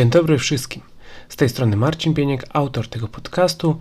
Dzień 0.00 0.10
dobry 0.10 0.38
wszystkim. 0.38 0.82
Z 1.28 1.36
tej 1.36 1.48
strony 1.48 1.76
Marcin 1.76 2.14
Bieniek, 2.14 2.44
autor 2.52 2.88
tego 2.88 3.08
podcastu 3.08 3.78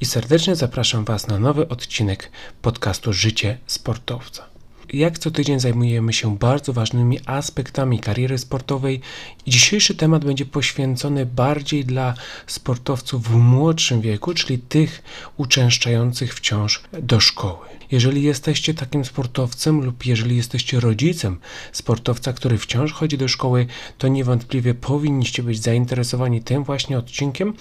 i 0.00 0.04
serdecznie 0.04 0.56
zapraszam 0.56 1.04
Was 1.04 1.26
na 1.26 1.38
nowy 1.38 1.68
odcinek 1.68 2.30
podcastu 2.62 3.12
Życie 3.12 3.58
Sportowca. 3.66 4.51
Jak 4.92 5.18
co 5.18 5.30
tydzień 5.30 5.60
zajmujemy 5.60 6.12
się 6.12 6.36
bardzo 6.38 6.72
ważnymi 6.72 7.18
aspektami 7.26 7.98
kariery 7.98 8.38
sportowej 8.38 9.00
i 9.46 9.50
dzisiejszy 9.50 9.94
temat 9.94 10.24
będzie 10.24 10.46
poświęcony 10.46 11.26
bardziej 11.26 11.84
dla 11.84 12.14
sportowców 12.46 13.28
w 13.28 13.36
młodszym 13.36 14.00
wieku, 14.00 14.34
czyli 14.34 14.58
tych 14.58 15.02
uczęszczających 15.36 16.34
wciąż 16.34 16.82
do 17.02 17.20
szkoły. 17.20 17.66
Jeżeli 17.90 18.22
jesteście 18.22 18.74
takim 18.74 19.04
sportowcem 19.04 19.84
lub 19.84 20.06
jeżeli 20.06 20.36
jesteście 20.36 20.80
rodzicem 20.80 21.38
sportowca, 21.72 22.32
który 22.32 22.58
wciąż 22.58 22.92
chodzi 22.92 23.18
do 23.18 23.28
szkoły, 23.28 23.66
to 23.98 24.08
niewątpliwie 24.08 24.74
powinniście 24.74 25.42
być 25.42 25.62
zainteresowani 25.62 26.42
tym 26.42 26.64
właśnie 26.64 26.98
odcinkiem, 26.98 27.54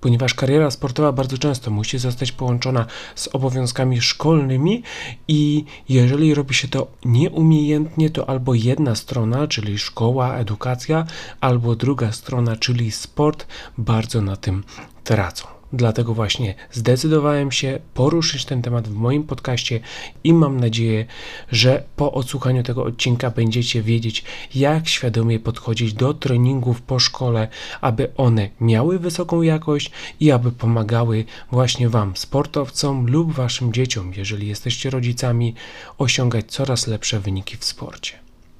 ponieważ 0.00 0.34
kariera 0.34 0.70
sportowa 0.70 1.12
bardzo 1.12 1.38
często 1.38 1.70
musi 1.70 1.98
zostać 1.98 2.32
połączona 2.32 2.86
z 3.14 3.28
obowiązkami 3.28 4.00
szkolnymi 4.00 4.82
i 5.28 5.64
jeżeli 5.88 6.34
robi 6.34 6.54
się 6.54 6.68
to 6.68 6.86
nieumiejętnie, 7.04 8.10
to 8.10 8.28
albo 8.28 8.54
jedna 8.54 8.94
strona, 8.94 9.46
czyli 9.46 9.78
szkoła, 9.78 10.36
edukacja, 10.36 11.06
albo 11.40 11.76
druga 11.76 12.12
strona, 12.12 12.56
czyli 12.56 12.92
sport, 12.92 13.46
bardzo 13.78 14.22
na 14.22 14.36
tym 14.36 14.64
tracą. 15.04 15.46
Dlatego 15.72 16.14
właśnie 16.14 16.54
zdecydowałem 16.72 17.52
się 17.52 17.78
poruszyć 17.94 18.44
ten 18.44 18.62
temat 18.62 18.88
w 18.88 18.94
moim 18.94 19.22
podcaście 19.24 19.80
i 20.24 20.32
mam 20.32 20.60
nadzieję, 20.60 21.06
że 21.52 21.82
po 21.96 22.12
odsłuchaniu 22.12 22.62
tego 22.62 22.84
odcinka 22.84 23.30
będziecie 23.30 23.82
wiedzieć, 23.82 24.24
jak 24.54 24.88
świadomie 24.88 25.40
podchodzić 25.40 25.94
do 25.94 26.14
treningów 26.14 26.82
po 26.82 26.98
szkole, 26.98 27.48
aby 27.80 28.14
one 28.16 28.50
miały 28.60 28.98
wysoką 28.98 29.42
jakość 29.42 29.90
i 30.20 30.30
aby 30.30 30.52
pomagały 30.52 31.24
właśnie 31.50 31.88
Wam, 31.88 32.16
sportowcom 32.16 33.06
lub 33.06 33.32
Waszym 33.32 33.72
dzieciom, 33.72 34.12
jeżeli 34.16 34.48
jesteście 34.48 34.90
rodzicami, 34.90 35.54
osiągać 35.98 36.46
coraz 36.48 36.86
lepsze 36.86 37.20
wyniki 37.20 37.56
w 37.56 37.64
sporcie. 37.64 38.18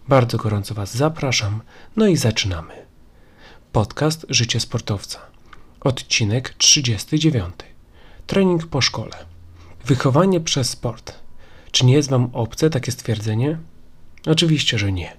Bardzo 0.09 0.39
gorąco 0.39 0.75
Was 0.75 0.97
zapraszam, 0.97 1.61
no 1.97 2.07
i 2.07 2.17
zaczynamy. 2.17 2.75
Podcast 3.73 4.27
Życie 4.29 4.61
Sportowca 4.61 5.36
Odcinek 5.87 6.55
39. 6.59 7.55
Trening 8.27 8.67
po 8.67 8.81
szkole. 8.81 9.13
Wychowanie 9.85 10.41
przez 10.41 10.71
sport. 10.71 11.15
Czy 11.71 11.87
nie 11.87 11.95
jest 11.95 12.11
Wam 12.11 12.31
obce 12.33 12.71
takie 12.71 12.93
stwierdzenie? 12.93 13.59
Oczywiście, 14.27 14.79
że 14.79 14.93
nie. 14.93 15.17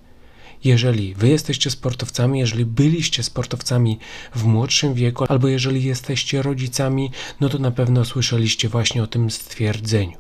Jeżeli 0.64 1.16
Wy 1.16 1.30
jesteście 1.30 1.70
sportowcami, 1.70 2.40
jeżeli 2.40 2.66
byliście 2.66 3.24
sportowcami 3.24 4.00
w 4.36 4.44
młodszym 4.44 4.94
wieku, 4.94 5.26
albo 5.30 5.48
jeżeli 5.48 5.84
jesteście 5.84 6.42
rodzicami, 6.42 7.12
no 7.40 7.50
to 7.50 7.60
na 7.60 7.72
pewno 7.72 8.06
słyszeliście 8.06 8.70
właśnie 8.70 9.04
o 9.04 9.08
tym 9.08 9.32
stwierdzeniu. 9.32 10.18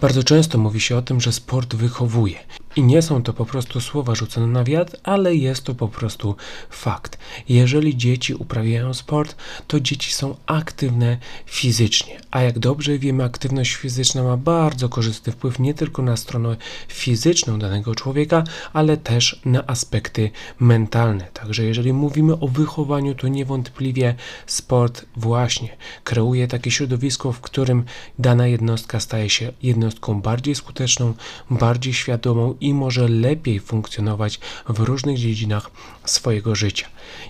Bardzo 0.00 0.22
często 0.22 0.58
mówi 0.58 0.80
się 0.80 0.96
o 0.96 1.02
tym, 1.02 1.20
że 1.20 1.32
sport 1.32 1.74
wychowuje. 1.74 2.38
I 2.76 2.82
nie 2.82 3.02
są 3.02 3.22
to 3.22 3.32
po 3.32 3.46
prostu 3.46 3.80
słowa 3.80 4.14
rzucone 4.14 4.46
na 4.46 4.64
wiatr, 4.64 4.96
ale 5.02 5.34
jest 5.34 5.64
to 5.64 5.74
po 5.74 5.88
prostu 5.88 6.36
fakt. 6.70 7.18
Jeżeli 7.48 7.96
dzieci 7.96 8.34
uprawiają 8.34 8.94
sport, 8.94 9.36
to 9.66 9.80
dzieci 9.80 10.12
są 10.12 10.36
aktywne 10.46 11.18
fizycznie. 11.46 12.20
A 12.30 12.42
jak 12.42 12.58
dobrze 12.58 12.98
wiemy, 12.98 13.24
aktywność 13.24 13.74
fizyczna 13.74 14.22
ma 14.22 14.36
bardzo 14.36 14.88
korzystny 14.88 15.32
wpływ 15.32 15.58
nie 15.58 15.74
tylko 15.74 16.02
na 16.02 16.16
stronę 16.16 16.56
fizyczną 16.88 17.58
danego 17.58 17.94
człowieka, 17.94 18.44
ale 18.72 18.96
też 18.96 19.40
na 19.44 19.66
aspekty 19.66 20.30
mentalne. 20.60 21.24
Także 21.32 21.64
jeżeli 21.64 21.92
mówimy 21.92 22.38
o 22.38 22.48
wychowaniu, 22.48 23.14
to 23.14 23.28
niewątpliwie 23.28 24.14
sport 24.46 25.04
właśnie 25.16 25.76
kreuje 26.04 26.48
takie 26.48 26.70
środowisko, 26.70 27.32
w 27.32 27.40
którym 27.40 27.84
dana 28.18 28.46
jednostka 28.46 29.00
staje 29.00 29.30
się 29.30 29.52
jednostką 29.62 30.20
bardziej 30.20 30.54
skuteczną, 30.54 31.14
bardziej 31.50 31.94
świadomą 31.94 32.54
i 32.66 32.74
może 32.74 33.08
lepiej 33.08 33.60
funkcjonować 33.60 34.40
w 34.68 34.78
różnych 34.80 35.18
dziedzinach 35.18 35.70
swojego 36.04 36.54
życia. 36.54 36.86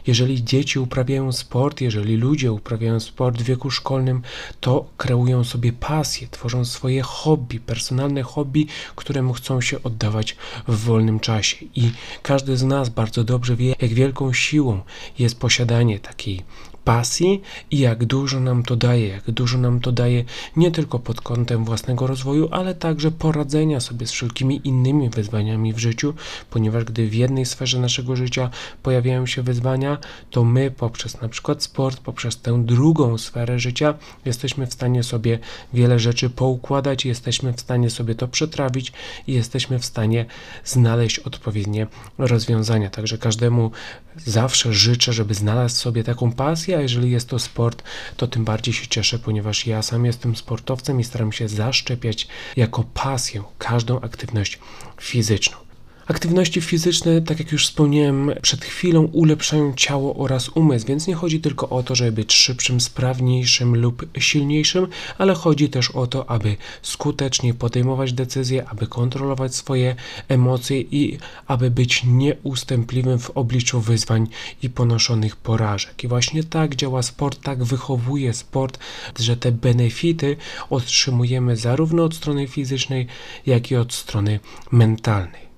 Jeżeli 0.07 0.45
dzieci 0.45 0.79
uprawiają 0.79 1.33
sport, 1.33 1.81
jeżeli 1.81 2.17
ludzie 2.17 2.53
uprawiają 2.53 3.01
sport 3.01 3.39
w 3.39 3.45
wieku 3.45 3.71
szkolnym, 3.71 4.23
to 4.61 4.85
kreują 4.97 5.45
sobie 5.45 5.73
pasje, 5.73 6.29
tworzą 6.31 6.65
swoje 6.65 7.03
hobby, 7.03 7.61
personalne 7.61 8.23
hobby, 8.23 8.67
któremu 8.97 9.33
chcą 9.33 9.61
się 9.61 9.83
oddawać 9.83 10.37
w 10.69 10.77
wolnym 10.85 11.21
czasie. 11.21 11.67
I 11.75 11.91
każdy 12.23 12.57
z 12.57 12.63
nas 12.63 12.89
bardzo 12.89 13.25
dobrze 13.25 13.57
wie, 13.57 13.75
jak 13.81 13.93
wielką 13.93 14.33
siłą 14.33 14.81
jest 15.19 15.41
posiadanie 15.41 16.01
takiej 16.01 16.43
pasji 16.85 17.43
i 17.71 17.79
jak 17.79 18.05
dużo 18.05 18.41
nam 18.41 18.63
to 18.63 18.77
daje, 18.77 19.09
jak 19.09 19.31
dużo 19.31 19.59
nam 19.59 19.81
to 19.81 19.93
daje 19.93 20.25
nie 20.57 20.71
tylko 20.71 20.99
pod 20.99 21.21
kątem 21.21 21.65
własnego 21.65 22.07
rozwoju, 22.07 22.49
ale 22.51 22.75
także 22.75 23.11
poradzenia 23.11 23.81
sobie 23.81 24.07
z 24.07 24.11
wszelkimi 24.11 24.61
innymi 24.65 25.11
wyzwaniami 25.11 25.73
w 25.73 25.79
życiu, 25.79 26.15
ponieważ 26.51 26.85
gdy 26.85 27.09
w 27.09 27.15
jednej 27.15 27.47
sferze 27.47 27.79
naszego 27.79 28.17
życia 28.17 28.51
pojawiają 28.83 29.27
się 29.27 29.43
wyzwania, 29.43 29.99
to 30.31 30.45
my 30.45 30.71
poprzez 30.71 31.21
na 31.21 31.29
przykład 31.29 31.63
sport, 31.63 32.01
poprzez 32.01 32.41
tę 32.41 32.63
drugą 32.65 33.19
sferę 33.19 33.59
życia 33.59 33.95
jesteśmy 34.25 34.67
w 34.67 34.73
stanie 34.73 35.03
sobie 35.03 35.39
wiele 35.73 35.99
rzeczy 35.99 36.31
poukładać, 36.31 37.05
jesteśmy 37.05 37.53
w 37.53 37.61
stanie 37.61 37.91
sobie 37.91 38.15
to 38.15 38.29
przetrawić 38.29 38.93
i 39.27 39.33
jesteśmy 39.33 39.79
w 39.79 39.85
stanie 39.85 40.27
znaleźć 40.65 41.19
odpowiednie 41.19 41.87
rozwiązania. 42.19 42.91
Także 42.91 43.19
każdemu 43.19 43.71
zawsze 44.17 44.73
życzę, 44.73 45.13
żeby 45.13 45.35
znalazł 45.35 45.77
sobie 45.77 46.05
taką 46.05 46.33
pasję, 46.33 46.72
a 46.75 46.81
jeżeli 46.81 47.11
jest 47.11 47.29
to 47.29 47.39
sport, 47.39 47.83
to 48.17 48.27
tym 48.27 48.45
bardziej 48.45 48.75
się 48.75 48.87
cieszę, 48.87 49.19
ponieważ 49.19 49.67
ja 49.67 49.83
sam 49.83 50.05
jestem 50.05 50.37
sportowcem 50.37 51.01
i 51.01 51.05
staram 51.05 51.33
się 51.33 51.49
zaszczepiać 51.49 52.29
jako 52.57 52.85
pasję 52.95 53.43
każdą 53.59 54.01
aktywność 54.01 54.59
fizyczną. 55.01 55.72
Aktywności 56.07 56.61
fizyczne, 56.61 57.23
tak 57.23 57.39
jak 57.39 57.53
już 57.53 57.67
wspomniałem 57.67 58.31
przed 58.43 58.65
chwilą, 58.65 59.03
ulepszają 59.03 59.75
ciało 59.77 60.15
oraz 60.15 60.49
umysł, 60.49 60.87
więc 60.87 61.07
nie 61.07 61.15
chodzi 61.15 61.41
tylko 61.41 61.69
o 61.69 61.83
to, 61.83 61.95
żeby 61.95 62.13
być 62.13 62.33
szybszym, 62.33 62.81
sprawniejszym 62.81 63.77
lub 63.77 64.07
silniejszym, 64.19 64.87
ale 65.19 65.35
chodzi 65.35 65.69
też 65.69 65.91
o 65.91 66.07
to, 66.07 66.31
aby 66.31 66.57
skutecznie 66.83 67.55
podejmować 67.55 68.13
decyzje, 68.13 68.69
aby 68.69 68.87
kontrolować 68.87 69.55
swoje 69.55 69.97
emocje 70.29 70.81
i 70.81 71.19
aby 71.47 71.71
być 71.71 72.05
nieustępliwym 72.05 73.19
w 73.19 73.31
obliczu 73.31 73.81
wyzwań 73.81 74.27
i 74.63 74.71
ponoszonych 74.71 75.37
porażek. 75.37 76.05
I 76.05 76.09
właśnie 76.09 76.45
tak 76.45 76.77
działa 76.77 77.03
sport, 77.03 77.43
tak 77.43 77.65
wychowuje 77.65 78.35
sport, 78.35 78.79
że 79.19 79.37
te 79.37 79.53
benefity 79.53 80.37
otrzymujemy 80.71 81.57
zarówno 81.57 82.05
od 82.05 82.15
strony 82.15 82.47
fizycznej, 82.47 83.07
jak 83.47 83.71
i 83.71 83.77
od 83.77 83.93
strony 83.93 84.41
mentalnej. 84.73 85.52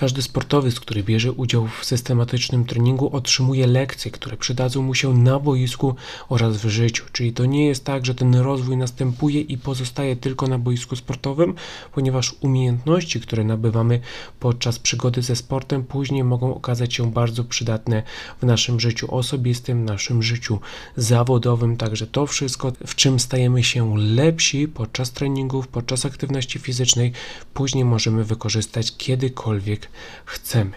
Każdy 0.00 0.22
sportowiec, 0.22 0.80
który 0.80 1.02
bierze 1.02 1.32
udział 1.32 1.68
w 1.80 1.84
systematycznym 1.84 2.64
treningu, 2.64 3.16
otrzymuje 3.16 3.66
lekcje, 3.66 4.10
które 4.10 4.36
przydadzą 4.36 4.82
mu 4.82 4.94
się 4.94 5.14
na 5.14 5.38
boisku 5.38 5.94
oraz 6.28 6.56
w 6.56 6.68
życiu. 6.68 7.04
Czyli 7.12 7.32
to 7.32 7.44
nie 7.46 7.66
jest 7.66 7.84
tak, 7.84 8.06
że 8.06 8.14
ten 8.14 8.34
rozwój 8.34 8.76
następuje 8.76 9.40
i 9.40 9.58
pozostaje 9.58 10.16
tylko 10.16 10.46
na 10.46 10.58
boisku 10.58 10.96
sportowym, 10.96 11.54
ponieważ 11.92 12.34
umiejętności, 12.40 13.20
które 13.20 13.44
nabywamy 13.44 14.00
podczas 14.38 14.78
przygody 14.78 15.22
ze 15.22 15.36
sportem, 15.36 15.84
później 15.84 16.24
mogą 16.24 16.54
okazać 16.54 16.94
się 16.94 17.12
bardzo 17.12 17.44
przydatne 17.44 18.02
w 18.42 18.46
naszym 18.46 18.80
życiu 18.80 19.14
osobistym, 19.14 19.84
naszym 19.84 20.22
życiu 20.22 20.60
zawodowym. 20.96 21.76
Także 21.76 22.06
to 22.06 22.26
wszystko, 22.26 22.72
w 22.86 22.94
czym 22.94 23.20
stajemy 23.20 23.64
się 23.64 23.98
lepsi 23.98 24.68
podczas 24.68 25.12
treningów, 25.12 25.68
podczas 25.68 26.06
aktywności 26.06 26.58
fizycznej, 26.58 27.12
później 27.54 27.84
możemy 27.84 28.24
wykorzystać 28.24 28.96
kiedykolwiek 28.96 29.89
chcemy. 30.24 30.72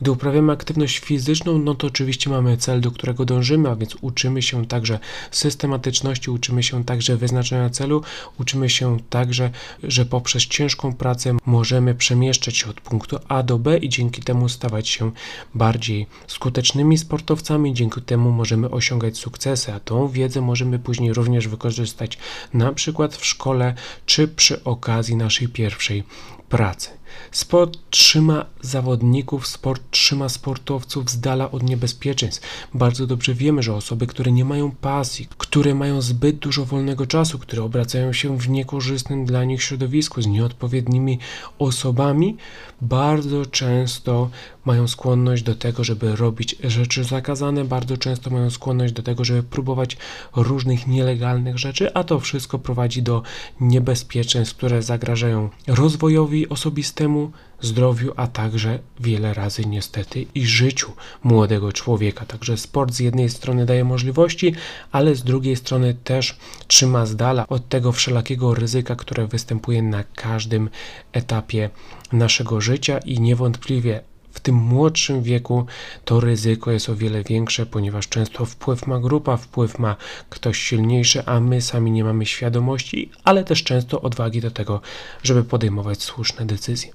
Gdy 0.00 0.10
uprawiamy 0.10 0.52
aktywność 0.52 0.98
fizyczną, 0.98 1.58
no 1.58 1.74
to 1.74 1.86
oczywiście 1.86 2.30
mamy 2.30 2.56
cel, 2.56 2.80
do 2.80 2.90
którego 2.90 3.24
dążymy, 3.24 3.70
a 3.70 3.76
więc 3.76 3.96
uczymy 4.00 4.42
się 4.42 4.66
także 4.66 4.98
systematyczności, 5.30 6.30
uczymy 6.30 6.62
się 6.62 6.84
także 6.84 7.16
wyznaczenia 7.16 7.70
celu, 7.70 8.02
uczymy 8.40 8.70
się 8.70 8.96
także, 9.10 9.50
że 9.82 10.04
poprzez 10.04 10.46
ciężką 10.46 10.94
pracę 10.94 11.36
możemy 11.46 11.94
przemieszczać 11.94 12.56
się 12.56 12.70
od 12.70 12.80
punktu 12.80 13.18
A 13.28 13.42
do 13.42 13.58
B 13.58 13.78
i 13.78 13.88
dzięki 13.88 14.22
temu 14.22 14.48
stawać 14.48 14.88
się 14.88 15.12
bardziej 15.54 16.06
skutecznymi 16.26 16.98
sportowcami, 16.98 17.74
dzięki 17.74 18.02
temu 18.02 18.30
możemy 18.30 18.70
osiągać 18.70 19.18
sukcesy, 19.18 19.72
a 19.72 19.80
tą 19.80 20.08
wiedzę 20.08 20.40
możemy 20.40 20.78
później 20.78 21.12
również 21.12 21.48
wykorzystać 21.48 22.18
na 22.54 22.72
przykład 22.72 23.16
w 23.16 23.26
szkole 23.26 23.74
czy 24.06 24.28
przy 24.28 24.64
okazji 24.64 25.16
naszej 25.16 25.48
pierwszej 25.48 26.04
pracy. 26.48 26.90
Sport 27.30 27.78
trzyma 27.90 28.46
zawodników, 28.60 29.46
sport 29.46 29.82
trzyma 29.90 30.28
sportowców 30.28 31.10
z 31.10 31.20
dala 31.20 31.50
od 31.50 31.62
niebezpieczeństw. 31.62 32.42
Bardzo 32.74 33.06
dobrze 33.06 33.34
wiemy, 33.34 33.62
że 33.62 33.74
osoby, 33.74 34.06
które 34.06 34.32
nie 34.32 34.44
mają 34.44 34.70
pasji, 34.70 35.28
które 35.38 35.74
mają 35.74 36.00
zbyt 36.00 36.36
dużo 36.36 36.64
wolnego 36.64 37.06
czasu, 37.06 37.38
które 37.38 37.62
obracają 37.62 38.12
się 38.12 38.38
w 38.38 38.48
niekorzystnym 38.48 39.24
dla 39.24 39.44
nich 39.44 39.62
środowisku 39.62 40.22
z 40.22 40.26
nieodpowiednimi 40.26 41.18
osobami, 41.58 42.36
bardzo 42.80 43.46
często 43.46 44.30
mają 44.66 44.88
skłonność 44.88 45.42
do 45.42 45.54
tego, 45.54 45.84
żeby 45.84 46.16
robić 46.16 46.56
rzeczy 46.64 47.04
zakazane, 47.04 47.64
bardzo 47.64 47.96
często 47.96 48.30
mają 48.30 48.50
skłonność 48.50 48.92
do 48.92 49.02
tego, 49.02 49.24
żeby 49.24 49.42
próbować 49.42 49.96
różnych 50.36 50.86
nielegalnych 50.86 51.58
rzeczy, 51.58 51.94
a 51.94 52.04
to 52.04 52.20
wszystko 52.20 52.58
prowadzi 52.58 53.02
do 53.02 53.22
niebezpieczeństw, 53.60 54.56
które 54.56 54.82
zagrażają 54.82 55.50
rozwojowi 55.66 56.48
osobistemu, 56.48 57.30
zdrowiu, 57.60 58.12
a 58.16 58.26
także 58.26 58.78
wiele 59.00 59.34
razy 59.34 59.66
niestety 59.66 60.26
i 60.34 60.46
życiu 60.46 60.92
młodego 61.22 61.72
człowieka. 61.72 62.26
Także 62.26 62.56
sport 62.56 62.92
z 62.92 63.00
jednej 63.00 63.28
strony 63.28 63.66
daje 63.66 63.84
możliwości, 63.84 64.54
ale 64.92 65.14
z 65.14 65.22
drugiej 65.22 65.56
strony 65.56 65.94
też 66.04 66.36
trzyma 66.66 67.06
z 67.06 67.16
dala 67.16 67.48
od 67.48 67.68
tego 67.68 67.92
wszelakiego 67.92 68.54
ryzyka, 68.54 68.96
które 68.96 69.26
występuje 69.26 69.82
na 69.82 70.04
każdym 70.04 70.70
etapie 71.12 71.70
naszego 72.12 72.60
życia 72.60 72.98
i 72.98 73.20
niewątpliwie 73.20 74.00
w 74.36 74.40
tym 74.40 74.54
młodszym 74.54 75.22
wieku 75.22 75.66
to 76.04 76.20
ryzyko 76.20 76.70
jest 76.70 76.88
o 76.88 76.96
wiele 76.96 77.22
większe, 77.22 77.66
ponieważ 77.66 78.08
często 78.08 78.44
wpływ 78.44 78.86
ma 78.86 78.98
grupa, 78.98 79.36
wpływ 79.36 79.78
ma 79.78 79.96
ktoś 80.30 80.58
silniejszy, 80.58 81.26
a 81.26 81.40
my 81.40 81.62
sami 81.62 81.90
nie 81.90 82.04
mamy 82.04 82.26
świadomości, 82.26 83.10
ale 83.24 83.44
też 83.44 83.62
często 83.62 84.00
odwagi 84.00 84.40
do 84.40 84.50
tego, 84.50 84.80
żeby 85.22 85.44
podejmować 85.44 86.02
słuszne 86.02 86.46
decyzje. 86.46 86.92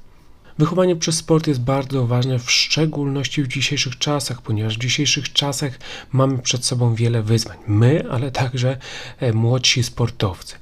Wychowanie 0.58 0.96
przez 0.96 1.16
sport 1.16 1.48
jest 1.48 1.62
bardzo 1.62 2.08
ważne, 2.08 2.40
w 2.40 2.52
szczególności 2.52 3.44
w 3.44 3.48
dzisiejszych 3.48 3.98
czasach, 3.98 4.42
ponieważ 4.42 4.78
w 4.78 4.82
dzisiejszych 4.82 5.34
czasach 5.34 5.80
mamy 6.12 6.40
przed 6.40 6.66
sobą 6.66 6.96
wiele 6.96 7.24
wyzwań. 7.24 7.58
My, 7.68 8.04
ale 8.12 8.32
także 8.32 8.78
e, 9.20 9.34
młodsi 9.34 9.84
sportowcy. 9.84 10.56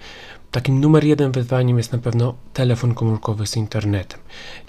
Takim 0.52 0.82
numer 0.82 1.04
jeden 1.04 1.32
wyzwaniem 1.32 1.78
jest 1.78 1.92
na 1.92 1.98
pewno 1.98 2.36
telefon 2.54 2.94
komórkowy 2.94 3.48
z 3.48 3.58
internetem. 3.58 4.20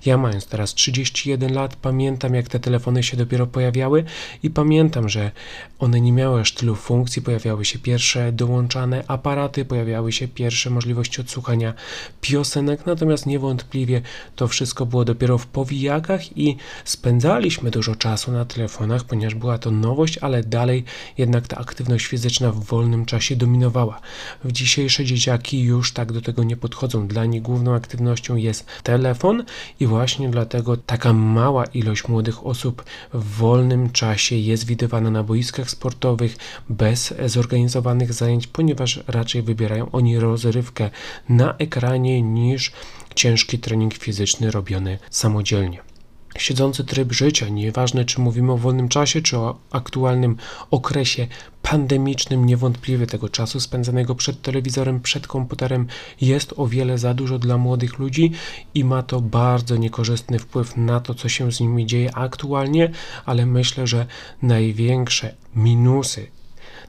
Ja 0.07 0.19
mając 0.19 0.47
teraz 0.47 0.75
31 0.75 1.55
lat, 1.55 1.77
pamiętam 1.77 2.35
jak 2.35 2.49
te 2.49 2.61
telefony 2.61 3.03
się 3.03 3.17
dopiero 3.17 3.47
pojawiały 3.47 4.05
i 4.43 4.51
pamiętam, 4.51 5.09
że 5.09 5.31
one 5.79 6.01
nie 6.01 6.13
miały 6.13 6.41
aż 6.41 6.53
tylu 6.55 6.75
funkcji, 6.75 7.23
pojawiały 7.23 7.65
się 7.65 7.79
pierwsze 7.79 8.33
dołączane 8.33 9.05
aparaty, 9.09 9.65
pojawiały 9.65 10.13
się 10.13 10.29
pierwsze 10.29 10.71
możliwości 10.71 11.21
odsłuchania 11.21 11.75
piosenek, 12.21 12.87
natomiast 12.87 13.27
niewątpliwie 13.27 14.03
to 14.37 14.49
wszystko 14.49 14.87
było 14.87 15.05
dopiero 15.05 15.39
w 15.39 15.47
powijakach 15.47 16.39
i 16.39 16.57
spędzaliśmy 16.85 17.71
dużo 17.71 17.97
czasu 17.97 18.33
na 18.33 18.45
telefonach, 18.45 19.05
ponieważ 19.05 19.35
była 19.35 19.59
to 19.59 19.71
nowość, 19.71 20.19
ale 20.19 20.43
dalej 20.43 20.85
jednak 21.19 21.49
ta 21.49 21.57
aktywność 21.57 22.07
fizyczna 22.07 22.53
w 22.53 22.65
wolnym 22.65 23.07
czasie 23.07 23.37
dominowała. 23.37 24.01
W 24.45 24.53
dzisiejsze 24.53 25.05
dzieciaki 25.05 25.70
już 25.71 25.93
tak 25.93 26.13
do 26.13 26.21
tego 26.21 26.45
nie 26.45 26.57
podchodzą. 26.57 27.09
Dla 27.09 27.25
nich 27.25 27.43
główną 27.43 27.75
aktywnością 27.75 28.37
jest 28.37 28.67
telefon 28.83 29.45
i 29.81 29.87
właśnie 29.87 30.29
dlatego 30.29 30.77
taka 30.77 31.13
mała 31.13 31.65
ilość 31.65 32.09
młodych 32.09 32.47
osób 32.47 32.85
w 33.13 33.37
wolnym 33.37 33.91
czasie 33.91 34.37
jest 34.37 34.67
widywana 34.67 35.11
na 35.11 35.23
boiskach 35.23 35.71
sportowych 35.71 36.37
bez 36.69 37.15
zorganizowanych 37.27 38.13
zajęć, 38.13 38.47
ponieważ 38.47 39.01
raczej 39.07 39.43
wybierają 39.43 39.91
oni 39.91 40.19
rozrywkę 40.19 40.91
na 41.29 41.57
ekranie 41.57 42.23
niż 42.23 42.73
ciężki 43.15 43.59
trening 43.59 43.95
fizyczny 43.95 44.51
robiony 44.51 44.99
samodzielnie 45.11 45.90
siedzący 46.39 46.85
tryb 46.85 47.13
życia, 47.13 47.49
nieważne 47.49 48.05
czy 48.05 48.21
mówimy 48.21 48.53
o 48.53 48.57
wolnym 48.57 48.89
czasie, 48.89 49.23
czy 49.23 49.39
o 49.39 49.59
aktualnym 49.71 50.37
okresie 50.71 51.27
pandemicznym, 51.63 52.47
niewątpliwie 52.47 53.07
tego 53.07 53.29
czasu 53.29 53.61
spędzanego 53.61 54.15
przed 54.15 54.43
telewizorem, 54.43 55.01
przed 55.01 55.27
komputerem 55.27 55.87
jest 56.21 56.55
o 56.57 56.67
wiele 56.67 56.99
za 56.99 57.15
dużo 57.15 57.39
dla 57.39 57.59
młodych 57.59 57.99
ludzi 57.99 58.33
i 58.75 58.85
ma 58.85 59.03
to 59.03 59.21
bardzo 59.21 59.77
niekorzystny 59.77 60.39
wpływ 60.39 60.77
na 60.77 61.01
to, 61.01 61.15
co 61.15 61.29
się 61.29 61.53
z 61.53 61.61
nimi 61.61 61.87
dzieje 61.87 62.15
aktualnie, 62.15 62.91
ale 63.27 63.47
myślę, 63.47 63.87
że 63.87 64.07
największe 64.43 65.35
minusy 65.55 66.27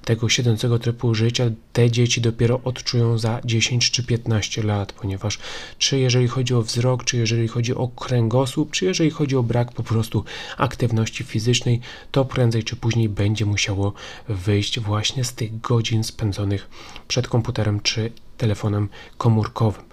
tego 0.06 0.30
siedzącego 0.30 0.80
trybu 0.80 1.16
życia 1.16 1.44
te 1.74 1.92
dzieci 1.92 2.22
dopiero 2.22 2.62
odczują 2.64 3.18
za 3.18 3.42
10 3.46 3.92
czy 3.92 4.04
15 4.04 4.64
lat, 4.64 4.94
ponieważ 4.94 5.40
czy 5.78 6.00
jeżeli 6.00 6.28
chodzi 6.28 6.54
o 6.54 6.62
wzrok, 6.62 7.04
czy 7.04 7.18
jeżeli 7.18 7.48
chodzi 7.48 7.76
o 7.76 7.88
kręgosłup, 7.88 8.72
czy 8.72 8.86
jeżeli 8.86 9.10
chodzi 9.10 9.36
o 9.36 9.44
brak 9.44 9.72
po 9.72 9.84
prostu 9.84 10.24
aktywności 10.58 11.24
fizycznej, 11.24 11.80
to 12.12 12.26
prędzej 12.26 12.64
czy 12.64 12.76
później 12.76 13.10
będzie 13.10 13.46
musiało 13.46 13.94
wyjść 14.28 14.80
właśnie 14.80 15.24
z 15.24 15.34
tych 15.34 15.62
godzin 15.62 16.04
spędzonych 16.04 16.70
przed 17.08 17.28
komputerem 17.28 17.80
czy 17.80 18.12
telefonem 18.38 18.90
komórkowym. 19.18 19.84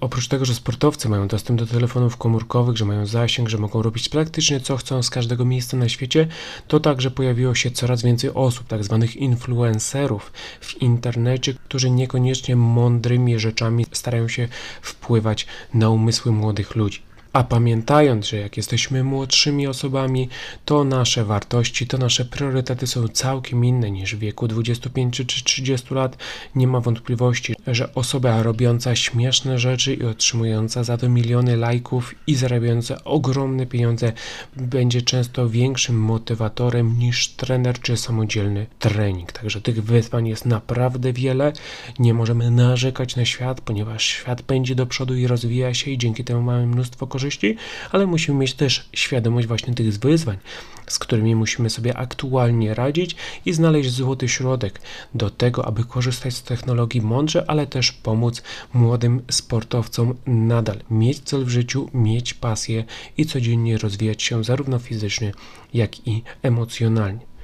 Oprócz 0.00 0.28
tego, 0.28 0.44
że 0.44 0.54
sportowcy 0.54 1.08
mają 1.08 1.28
dostęp 1.28 1.58
do 1.58 1.66
telefonów 1.66 2.16
komórkowych, 2.16 2.76
że 2.76 2.84
mają 2.84 3.06
zasięg, 3.06 3.48
że 3.48 3.58
mogą 3.58 3.82
robić 3.82 4.08
praktycznie 4.08 4.60
co 4.60 4.76
chcą 4.76 5.02
z 5.02 5.10
każdego 5.10 5.44
miejsca 5.44 5.76
na 5.76 5.88
świecie, 5.88 6.28
to 6.68 6.80
także 6.80 7.10
pojawiło 7.10 7.54
się 7.54 7.70
coraz 7.70 8.02
więcej 8.02 8.30
osób, 8.34 8.66
tak 8.66 8.84
zwanych 8.84 9.16
influencerów 9.16 10.32
w 10.60 10.82
internecie, 10.82 11.54
którzy 11.54 11.90
niekoniecznie 11.90 12.56
mądrymi 12.56 13.38
rzeczami 13.38 13.86
starają 13.92 14.28
się 14.28 14.48
wpływać 14.82 15.46
na 15.74 15.90
umysły 15.90 16.32
młodych 16.32 16.76
ludzi. 16.76 17.02
A 17.32 17.44
pamiętając, 17.44 18.26
że 18.28 18.36
jak 18.36 18.56
jesteśmy 18.56 19.04
młodszymi 19.04 19.66
osobami, 19.66 20.28
to 20.64 20.84
nasze 20.84 21.24
wartości, 21.24 21.86
to 21.86 21.98
nasze 21.98 22.24
priorytety 22.24 22.86
są 22.86 23.08
całkiem 23.08 23.64
inne 23.64 23.90
niż 23.90 24.16
w 24.16 24.18
wieku 24.18 24.48
25 24.48 25.22
czy 25.26 25.44
30 25.44 25.94
lat, 25.94 26.16
nie 26.54 26.66
ma 26.66 26.80
wątpliwości, 26.80 27.54
że 27.66 27.94
osoba 27.94 28.42
robiąca 28.42 28.96
śmieszne 28.96 29.58
rzeczy 29.58 29.94
i 29.94 30.04
otrzymująca 30.04 30.84
za 30.84 30.96
to 30.96 31.08
miliony 31.08 31.56
lajków 31.56 32.14
i 32.26 32.34
zarabiająca 32.34 33.04
ogromne 33.04 33.66
pieniądze 33.66 34.12
będzie 34.56 35.02
często 35.02 35.48
większym 35.48 36.00
motywatorem 36.00 36.98
niż 36.98 37.28
trener 37.28 37.80
czy 37.80 37.96
samodzielny 37.96 38.66
trening. 38.78 39.32
Także 39.32 39.60
tych 39.60 39.84
wyzwań 39.84 40.28
jest 40.28 40.46
naprawdę 40.46 41.12
wiele. 41.12 41.52
Nie 41.98 42.14
możemy 42.14 42.50
narzekać 42.50 43.16
na 43.16 43.24
świat, 43.24 43.60
ponieważ 43.60 44.04
świat 44.04 44.42
będzie 44.42 44.74
do 44.74 44.86
przodu 44.86 45.14
i 45.14 45.26
rozwija 45.26 45.74
się 45.74 45.90
i 45.90 45.98
dzięki 45.98 46.24
temu 46.24 46.42
mamy 46.42 46.66
mnóstwo 46.66 47.06
korzyści 47.06 47.25
korzyści, 47.26 47.56
ale 47.92 48.06
musimy 48.06 48.38
mieć 48.38 48.54
też 48.54 48.88
świadomość 48.92 49.46
właśnie 49.46 49.74
tych 49.74 49.98
wyzwań, 49.98 50.38
z 50.86 50.98
którymi 50.98 51.34
musimy 51.34 51.70
sobie 51.70 51.96
aktualnie 51.96 52.74
radzić 52.74 53.16
i 53.46 53.52
znaleźć 53.52 53.90
złoty 53.90 54.28
środek 54.28 54.80
do 55.14 55.30
tego, 55.30 55.66
aby 55.66 55.84
korzystać 55.84 56.34
z 56.34 56.42
technologii 56.42 57.00
mądrze, 57.00 57.44
ale 57.50 57.66
też 57.66 57.92
pomóc 57.92 58.42
młodym 58.72 59.22
sportowcom 59.30 60.14
nadal 60.26 60.78
mieć 60.90 61.20
cel 61.20 61.44
w 61.44 61.48
życiu, 61.48 61.90
mieć 61.94 62.34
pasję 62.34 62.84
i 63.16 63.26
codziennie 63.26 63.78
rozwijać 63.78 64.22
się 64.22 64.44
zarówno 64.44 64.78
fizycznie, 64.78 65.32
jak 65.74 66.06
i 66.06 66.22
emocjonalnie. 66.42 67.35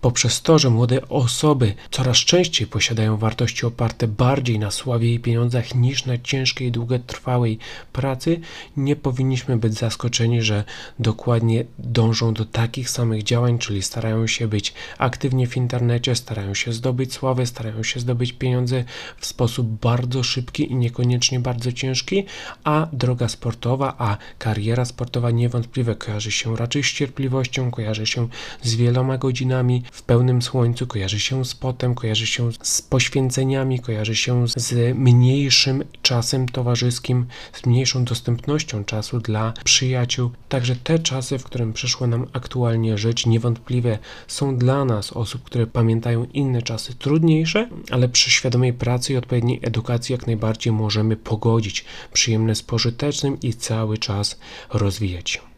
Poprzez 0.00 0.42
to, 0.42 0.58
że 0.58 0.70
młode 0.70 1.08
osoby 1.08 1.74
coraz 1.90 2.16
częściej 2.16 2.66
posiadają 2.66 3.16
wartości 3.16 3.66
oparte 3.66 4.08
bardziej 4.08 4.58
na 4.58 4.70
sławie 4.70 5.14
i 5.14 5.20
pieniądzach 5.20 5.74
niż 5.74 6.06
na 6.06 6.18
ciężkiej 6.18 6.72
długotrwałej 6.72 7.58
pracy, 7.92 8.40
nie 8.76 8.96
powinniśmy 8.96 9.56
być 9.56 9.74
zaskoczeni, 9.74 10.42
że 10.42 10.64
dokładnie 10.98 11.64
dążą 11.78 12.34
do 12.34 12.44
takich 12.44 12.90
samych 12.90 13.22
działań, 13.22 13.58
czyli 13.58 13.82
starają 13.82 14.26
się 14.26 14.48
być 14.48 14.74
aktywnie 14.98 15.46
w 15.46 15.56
internecie, 15.56 16.16
starają 16.16 16.54
się 16.54 16.72
zdobyć 16.72 17.12
sławę, 17.12 17.46
starają 17.46 17.82
się 17.82 18.00
zdobyć 18.00 18.32
pieniądze 18.32 18.84
w 19.18 19.26
sposób 19.26 19.66
bardzo 19.66 20.22
szybki 20.22 20.72
i 20.72 20.76
niekoniecznie 20.76 21.40
bardzo 21.40 21.72
ciężki, 21.72 22.24
a 22.64 22.86
droga 22.92 23.28
sportowa, 23.28 23.94
a 23.98 24.16
kariera 24.38 24.84
sportowa 24.84 25.30
niewątpliwie 25.30 25.94
kojarzy 25.94 26.32
się 26.32 26.56
raczej 26.56 26.82
z 26.82 26.92
cierpliwością, 26.92 27.70
kojarzy 27.70 28.06
się 28.06 28.28
z 28.62 28.74
wieloma 28.74 29.18
godzinami 29.18 29.82
w 29.90 30.02
pełnym 30.02 30.42
słońcu, 30.42 30.86
kojarzy 30.86 31.20
się 31.20 31.44
z 31.44 31.54
potem, 31.54 31.94
kojarzy 31.94 32.26
się 32.26 32.50
z 32.62 32.82
poświęceniami, 32.82 33.80
kojarzy 33.80 34.16
się 34.16 34.48
z 34.48 34.96
mniejszym 34.98 35.84
czasem 36.02 36.48
towarzyskim, 36.48 37.26
z 37.52 37.66
mniejszą 37.66 38.04
dostępnością 38.04 38.84
czasu 38.84 39.20
dla 39.20 39.52
przyjaciół. 39.64 40.30
Także 40.48 40.76
te 40.76 40.98
czasy, 40.98 41.38
w 41.38 41.44
którym 41.44 41.72
przyszło 41.72 42.06
nam 42.06 42.26
aktualnie 42.32 42.98
żyć, 42.98 43.26
niewątpliwie 43.26 43.98
są 44.26 44.56
dla 44.56 44.84
nas, 44.84 45.12
osób, 45.12 45.42
które 45.42 45.66
pamiętają 45.66 46.24
inne 46.24 46.62
czasy, 46.62 46.94
trudniejsze, 46.94 47.68
ale 47.90 48.08
przy 48.08 48.30
świadomej 48.30 48.72
pracy 48.72 49.12
i 49.12 49.16
odpowiedniej 49.16 49.60
edukacji 49.62 50.12
jak 50.12 50.26
najbardziej 50.26 50.72
możemy 50.72 51.16
pogodzić 51.16 51.84
przyjemne 52.12 52.54
z 52.54 52.62
pożytecznym 52.62 53.40
i 53.40 53.54
cały 53.54 53.98
czas 53.98 54.38
rozwijać. 54.72 55.49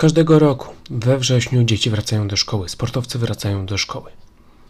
Każdego 0.00 0.38
roku 0.38 0.68
we 0.90 1.18
wrześniu 1.18 1.64
dzieci 1.64 1.90
wracają 1.90 2.28
do 2.28 2.36
szkoły, 2.36 2.68
sportowcy 2.68 3.18
wracają 3.18 3.66
do 3.66 3.78
szkoły. 3.78 4.10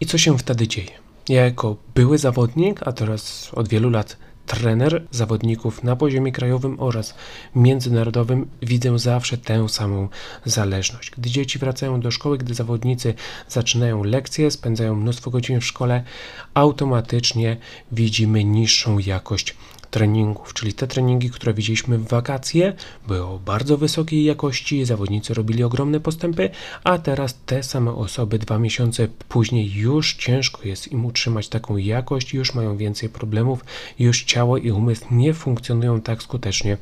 I 0.00 0.06
co 0.06 0.18
się 0.18 0.38
wtedy 0.38 0.68
dzieje? 0.68 0.90
Ja 1.28 1.44
jako 1.44 1.76
były 1.94 2.18
zawodnik, 2.18 2.80
a 2.82 2.92
teraz 2.92 3.50
od 3.54 3.68
wielu 3.68 3.90
lat 3.90 4.16
trener 4.46 5.06
zawodników 5.10 5.84
na 5.84 5.96
poziomie 5.96 6.32
krajowym 6.32 6.80
oraz 6.80 7.14
międzynarodowym 7.54 8.50
widzę 8.62 8.98
zawsze 8.98 9.38
tę 9.38 9.68
samą 9.68 10.08
zależność. 10.44 11.10
Gdy 11.10 11.30
dzieci 11.30 11.58
wracają 11.58 12.00
do 12.00 12.10
szkoły, 12.10 12.38
gdy 12.38 12.54
zawodnicy 12.54 13.14
zaczynają 13.48 14.04
lekcje, 14.04 14.50
spędzają 14.50 14.94
mnóstwo 14.94 15.30
godzin 15.30 15.60
w 15.60 15.66
szkole, 15.66 16.02
automatycznie 16.54 17.56
widzimy 17.92 18.44
niższą 18.44 18.98
jakość 18.98 19.56
treningów, 19.90 20.54
czyli 20.54 20.72
te 20.72 20.86
treningi, 20.86 21.30
które 21.30 21.54
widzieliśmy 21.54 21.98
w 21.98 22.08
wakacje, 22.08 22.72
były 23.08 23.22
o 23.22 23.38
bardzo 23.38 23.76
wysokiej 23.76 24.24
jakości, 24.24 24.84
zawodnicy 24.84 25.34
robili 25.34 25.64
ogromne 25.64 26.00
postępy, 26.00 26.50
a 26.84 26.98
teraz 26.98 27.38
te 27.46 27.62
same 27.62 27.92
osoby 27.92 28.38
dwa 28.38 28.58
miesiące 28.58 29.08
później 29.28 29.72
już 29.72 30.14
ciężko 30.14 30.60
jest 30.64 30.92
im 30.92 31.04
utrzymać 31.04 31.48
taką 31.48 31.76
jakość, 31.76 32.34
już 32.34 32.54
mają 32.54 32.76
więcej 32.76 33.08
problemów, 33.08 33.64
już 33.98 34.22
ciało 34.24 34.58
i 34.58 34.70
umysł 34.70 35.04
nie 35.10 35.34
funkcjonują 35.34 36.00
tak 36.00 36.22
skutecznie, 36.22 36.76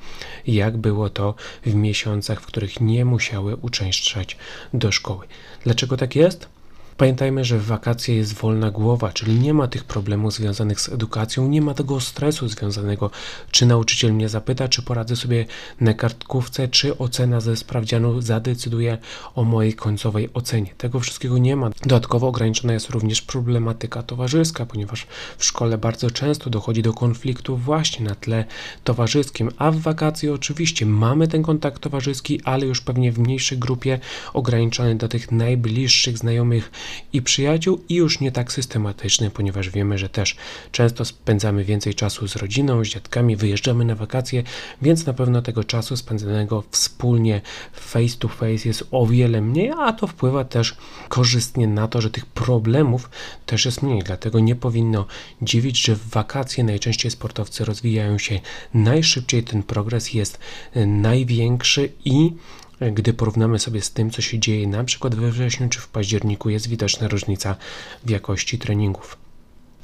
jak 0.46 0.76
było 0.76 1.10
to 1.10 1.34
w 1.66 1.74
miesiącach, 1.74 2.40
w 2.40 2.46
których 2.46 2.80
nie 2.80 3.04
musiały 3.04 3.56
uczęszczać 3.56 4.36
do 4.74 4.92
szkoły. 4.92 5.26
Dlaczego 5.64 5.96
tak 5.96 6.16
jest? 6.16 6.57
Pamiętajmy, 6.98 7.44
że 7.44 7.58
w 7.58 7.66
wakacje 7.66 8.16
jest 8.16 8.34
wolna 8.34 8.70
głowa, 8.70 9.12
czyli 9.12 9.34
nie 9.34 9.54
ma 9.54 9.68
tych 9.68 9.84
problemów 9.84 10.32
związanych 10.32 10.80
z 10.80 10.88
edukacją, 10.88 11.48
nie 11.48 11.62
ma 11.62 11.74
tego 11.74 12.00
stresu 12.00 12.48
związanego, 12.48 13.10
czy 13.50 13.66
nauczyciel 13.66 14.12
mnie 14.12 14.28
zapyta, 14.28 14.68
czy 14.68 14.82
poradzę 14.82 15.16
sobie 15.16 15.46
na 15.80 15.94
kartkówce, 15.94 16.68
czy 16.68 16.98
ocena 16.98 17.40
ze 17.40 17.56
sprawdzianu 17.56 18.20
zadecyduje 18.20 18.98
o 19.34 19.44
mojej 19.44 19.74
końcowej 19.74 20.28
ocenie. 20.34 20.74
Tego 20.78 21.00
wszystkiego 21.00 21.38
nie 21.38 21.56
ma. 21.56 21.70
Dodatkowo 21.82 22.28
ograniczona 22.28 22.72
jest 22.72 22.90
również 22.90 23.22
problematyka 23.22 24.02
towarzyska, 24.02 24.66
ponieważ 24.66 25.06
w 25.38 25.44
szkole 25.44 25.78
bardzo 25.78 26.10
często 26.10 26.50
dochodzi 26.50 26.82
do 26.82 26.92
konfliktów 26.92 27.64
właśnie 27.64 28.06
na 28.06 28.14
tle 28.14 28.44
towarzyskim, 28.84 29.50
a 29.58 29.70
w 29.70 29.78
wakacje 29.78 30.32
oczywiście 30.34 30.86
mamy 30.86 31.28
ten 31.28 31.42
kontakt 31.42 31.82
towarzyski, 31.82 32.40
ale 32.44 32.66
już 32.66 32.80
pewnie 32.80 33.12
w 33.12 33.18
mniejszej 33.18 33.58
grupie, 33.58 33.98
ograniczony 34.34 34.94
do 34.94 35.08
tych 35.08 35.32
najbliższych 35.32 36.18
znajomych 36.18 36.70
i 37.12 37.22
przyjaciół 37.22 37.80
i 37.88 37.94
już 37.94 38.20
nie 38.20 38.32
tak 38.32 38.52
systematyczny, 38.52 39.30
ponieważ 39.30 39.70
wiemy, 39.70 39.98
że 39.98 40.08
też 40.08 40.36
często 40.72 41.04
spędzamy 41.04 41.64
więcej 41.64 41.94
czasu 41.94 42.28
z 42.28 42.36
rodziną, 42.36 42.84
z 42.84 42.88
dziadkami, 42.88 43.36
wyjeżdżamy 43.36 43.84
na 43.84 43.94
wakacje, 43.94 44.42
więc 44.82 45.06
na 45.06 45.12
pewno 45.12 45.42
tego 45.42 45.64
czasu 45.64 45.96
spędzonego 45.96 46.64
wspólnie 46.70 47.40
face 47.72 48.16
to 48.18 48.28
face 48.28 48.68
jest 48.68 48.84
o 48.90 49.06
wiele 49.06 49.40
mniej, 49.40 49.72
a 49.78 49.92
to 49.92 50.06
wpływa 50.06 50.44
też 50.44 50.76
korzystnie 51.08 51.66
na 51.66 51.88
to, 51.88 52.00
że 52.00 52.10
tych 52.10 52.26
problemów 52.26 53.10
też 53.46 53.64
jest 53.64 53.82
mniej. 53.82 54.02
Dlatego 54.02 54.40
nie 54.40 54.56
powinno 54.56 55.06
dziwić, 55.42 55.84
że 55.84 55.96
w 55.96 56.08
wakacje 56.08 56.64
najczęściej 56.64 57.10
sportowcy 57.10 57.64
rozwijają 57.64 58.18
się 58.18 58.40
najszybciej, 58.74 59.44
ten 59.44 59.62
progres 59.62 60.14
jest 60.14 60.38
największy 60.86 61.92
i 62.04 62.32
gdy 62.80 63.12
porównamy 63.12 63.58
sobie 63.58 63.82
z 63.82 63.90
tym, 63.90 64.10
co 64.10 64.22
się 64.22 64.38
dzieje 64.38 64.66
na 64.66 64.84
przykład 64.84 65.14
we 65.14 65.30
wrześniu 65.30 65.68
czy 65.68 65.80
w 65.80 65.88
październiku, 65.88 66.50
jest 66.50 66.68
widoczna 66.68 67.08
różnica 67.08 67.56
w 68.04 68.10
jakości 68.10 68.58
treningów. 68.58 69.27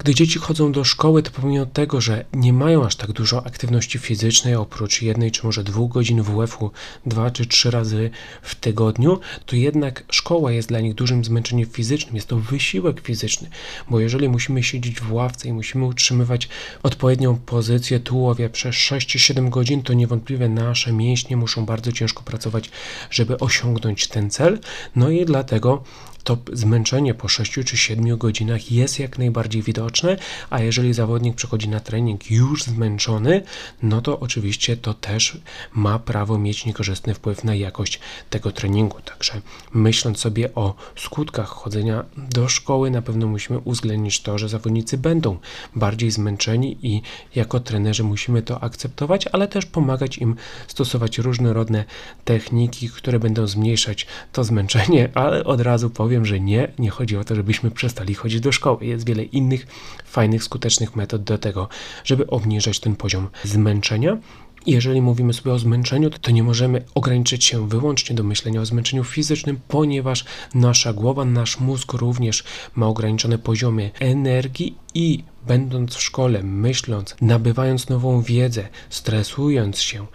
Gdy 0.05 0.15
dzieci 0.15 0.39
chodzą 0.39 0.73
do 0.73 0.85
szkoły, 0.85 1.23
to 1.23 1.31
pomimo 1.31 1.67
tego, 1.67 2.01
że 2.01 2.25
nie 2.33 2.53
mają 2.53 2.85
aż 2.85 2.97
tak 2.97 3.13
dużo 3.13 3.47
aktywności 3.47 3.99
fizycznej, 3.99 4.55
oprócz 4.55 5.03
jednej 5.03 5.31
czy 5.31 5.47
może 5.47 5.65
dwóch 5.65 5.93
godzin 5.93 6.23
WF-u 6.23 6.71
dwa 7.07 7.31
czy 7.31 7.47
trzy 7.47 7.71
razy 7.71 8.11
w 8.43 8.55
tygodniu, 8.55 9.21
to 9.47 9.57
jednak 9.57 10.05
szkoła 10.11 10.53
jest 10.53 10.69
dla 10.69 10.81
nich 10.81 10.95
dużym 10.95 11.25
zmęczeniem 11.25 11.67
fizycznym, 11.67 12.15
jest 12.15 12.29
to 12.29 12.37
wysiłek 12.37 13.01
fizyczny, 13.01 13.51
bo 13.91 14.01
jeżeli 14.01 14.29
musimy 14.29 14.63
siedzieć 14.63 15.01
w 15.01 15.13
ławce 15.13 15.49
i 15.49 15.53
musimy 15.53 15.85
utrzymywać 15.85 16.49
odpowiednią 16.83 17.37
pozycję 17.37 18.01
tułowia 18.01 18.49
przez 18.49 18.75
6-7 18.75 19.49
godzin, 19.49 19.83
to 19.83 19.93
niewątpliwie 19.93 20.49
nasze 20.49 20.93
mięśnie 20.93 21.37
muszą 21.37 21.67
bardzo 21.67 21.93
ciężko 21.93 22.23
pracować, 22.23 22.71
żeby 23.11 23.39
osiągnąć 23.39 24.09
ten 24.09 24.31
cel. 24.31 24.59
No 24.97 25.11
i 25.11 25.25
dlatego 25.25 25.83
to 26.25 26.39
zmęczenie 26.53 27.15
po 27.15 27.29
6 27.29 27.53
czy 27.53 27.77
7 27.77 28.19
godzinach 28.19 28.73
jest 28.73 28.99
jak 28.99 29.19
najbardziej 29.19 29.63
widoczne, 29.63 30.17
a 30.51 30.61
jeżeli 30.61 30.95
zawodnik 30.95 31.35
przychodzi 31.35 31.69
na 31.69 31.81
trening 31.81 32.31
już 32.31 32.65
zmęczony, 32.65 33.43
no 33.83 34.01
to 34.03 34.21
oczywiście 34.21 34.77
to 34.77 34.95
też 34.95 35.39
ma 35.75 35.99
prawo 35.99 36.39
mieć 36.39 36.67
niekorzystny 36.67 37.15
wpływ 37.15 37.45
na 37.45 37.55
jakość 37.55 38.01
tego 38.31 38.53
treningu. 38.53 39.01
Także 39.05 39.41
myśląc 39.73 40.19
sobie 40.19 40.55
o 40.55 40.75
skutkach 40.97 41.49
chodzenia 41.49 42.05
do 42.17 42.49
szkoły, 42.49 42.91
na 42.91 43.03
pewno 43.03 43.27
musimy 43.27 43.59
uwzględnić 43.59 44.21
to, 44.21 44.39
że 44.39 44.49
zawodnicy 44.49 44.99
będą 44.99 45.39
bardziej 45.77 46.11
zmęczeni 46.11 46.79
i 46.83 47.03
jako 47.35 47.61
trenerzy 47.61 48.05
musimy 48.05 48.43
to 48.43 48.63
akceptować, 48.63 49.27
ale 49.33 49.49
też 49.49 49.67
pomagać 49.67 50.19
im 50.19 50.37
stosować 50.69 51.19
różnorodne 51.19 51.85
techniki, 52.25 52.89
które 52.89 53.19
będą 53.19 53.47
zmniejszać 53.47 54.07
to 54.33 54.45
zmęczenie, 54.45 55.09
ale 55.15 55.45
od 55.45 55.61
razu 55.61 55.91
powiem, 55.91 56.14
powiem, 56.15 56.27
że 56.27 56.41
nie, 56.41 56.73
nie 56.79 56.91
chodzi 56.91 57.17
o 57.17 57.25
to, 57.25 57.35
żebyśmy 57.35 57.71
przestali 57.71 58.15
chodzić 58.15 58.41
do 58.41 58.53
szkoły. 58.53 58.87
Jest 58.87 59.07
wiele 59.07 59.23
innych 59.23 59.67
fajnych, 60.05 60.45
skutecznych 60.45 60.97
metod 60.97 61.23
do 61.23 61.39
tego, 61.39 61.69
żeby 62.05 62.27
obniżać 62.27 62.81
ten 62.81 62.97
poziom 62.97 63.29
zmęczenia. 63.45 64.19
Jeżeli 64.67 65.03
mówimy 65.03 65.33
sobie 65.33 65.53
o 65.53 65.59
zmęczeniu, 65.59 66.11
to 66.11 66.31
nie 66.31 66.43
możemy 66.43 66.85
ograniczyć 66.95 67.45
się 67.45 67.69
wyłącznie 67.69 68.17
do 68.17 68.25
myślenia 68.25 68.61
o 68.61 68.67
zmęczeniu 68.67 69.05
fizycznym, 69.05 69.61
ponieważ 69.69 70.25
nasza 70.55 70.93
głowa, 70.93 71.25
nasz 71.25 71.61
mózg 71.61 71.93
również 71.93 72.45
ma 72.75 72.87
ograniczone 72.87 73.39
poziomy 73.39 73.91
energii 74.01 74.75
i 74.95 75.25
będąc 75.47 75.95
w 75.95 76.03
szkole, 76.03 76.43
myśląc, 76.43 77.17
nabywając 77.21 77.89
nową 77.89 78.23
wiedzę, 78.23 78.69
stresując 78.91 79.81
się, 79.81 80.07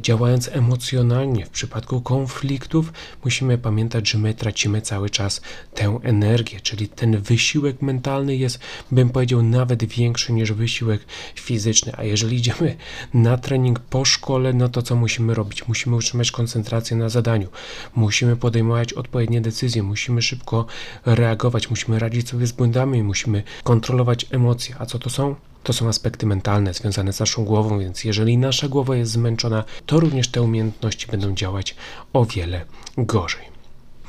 działając 0.00 0.48
emocjonalnie 0.48 1.46
w 1.46 1.50
przypadku 1.50 2.00
konfliktów, 2.00 2.92
musimy 3.24 3.58
pamiętać, 3.58 4.10
że 4.10 4.18
my 4.18 4.34
tracimy 4.34 4.82
cały 4.82 5.10
czas 5.10 5.40
tę 5.74 5.98
energię, 6.02 6.60
czyli 6.60 6.88
ten 6.88 7.20
wysiłek 7.20 7.82
mentalny 7.82 8.36
jest, 8.36 8.58
bym 8.90 9.10
powiedział, 9.10 9.42
nawet 9.42 9.84
większy 9.84 10.32
niż 10.32 10.52
wysiłek 10.52 11.04
fizyczny. 11.34 11.92
A 11.96 12.04
jeżeli 12.04 12.36
idziemy 12.36 12.76
na 13.14 13.38
trening 13.38 13.80
po 13.80 14.04
szkole, 14.04 14.52
no 14.52 14.68
to 14.68 14.82
co 14.82 14.96
musimy 14.96 15.34
robić? 15.34 15.68
Musimy 15.68 15.96
utrzymać 15.96 16.30
koncentrację 16.30 16.96
na 16.96 17.08
zadaniu, 17.08 17.48
musimy 17.96 18.36
podejmować 18.36 18.92
odpowiednie 18.92 19.40
decyzje, 19.40 19.82
musimy 19.82 20.22
szybko 20.22 20.66
reagować, 21.06 21.70
musimy 21.70 21.98
radzić 21.98 22.28
sobie 22.28 22.46
z 22.46 22.52
błędami, 22.52 23.02
musimy 23.02 23.42
kontrolować 23.62 24.26
emocje 24.30 24.73
a 24.78 24.86
co 24.86 24.98
to 24.98 25.10
są? 25.10 25.34
To 25.62 25.72
są 25.72 25.88
aspekty 25.88 26.26
mentalne 26.26 26.74
związane 26.74 27.12
z 27.12 27.20
naszą 27.20 27.44
głową, 27.44 27.78
więc 27.78 28.04
jeżeli 28.04 28.38
nasza 28.38 28.68
głowa 28.68 28.96
jest 28.96 29.12
zmęczona, 29.12 29.64
to 29.86 30.00
również 30.00 30.28
te 30.28 30.42
umiejętności 30.42 31.06
będą 31.06 31.34
działać 31.34 31.76
o 32.12 32.24
wiele 32.24 32.64
gorzej. 32.98 33.54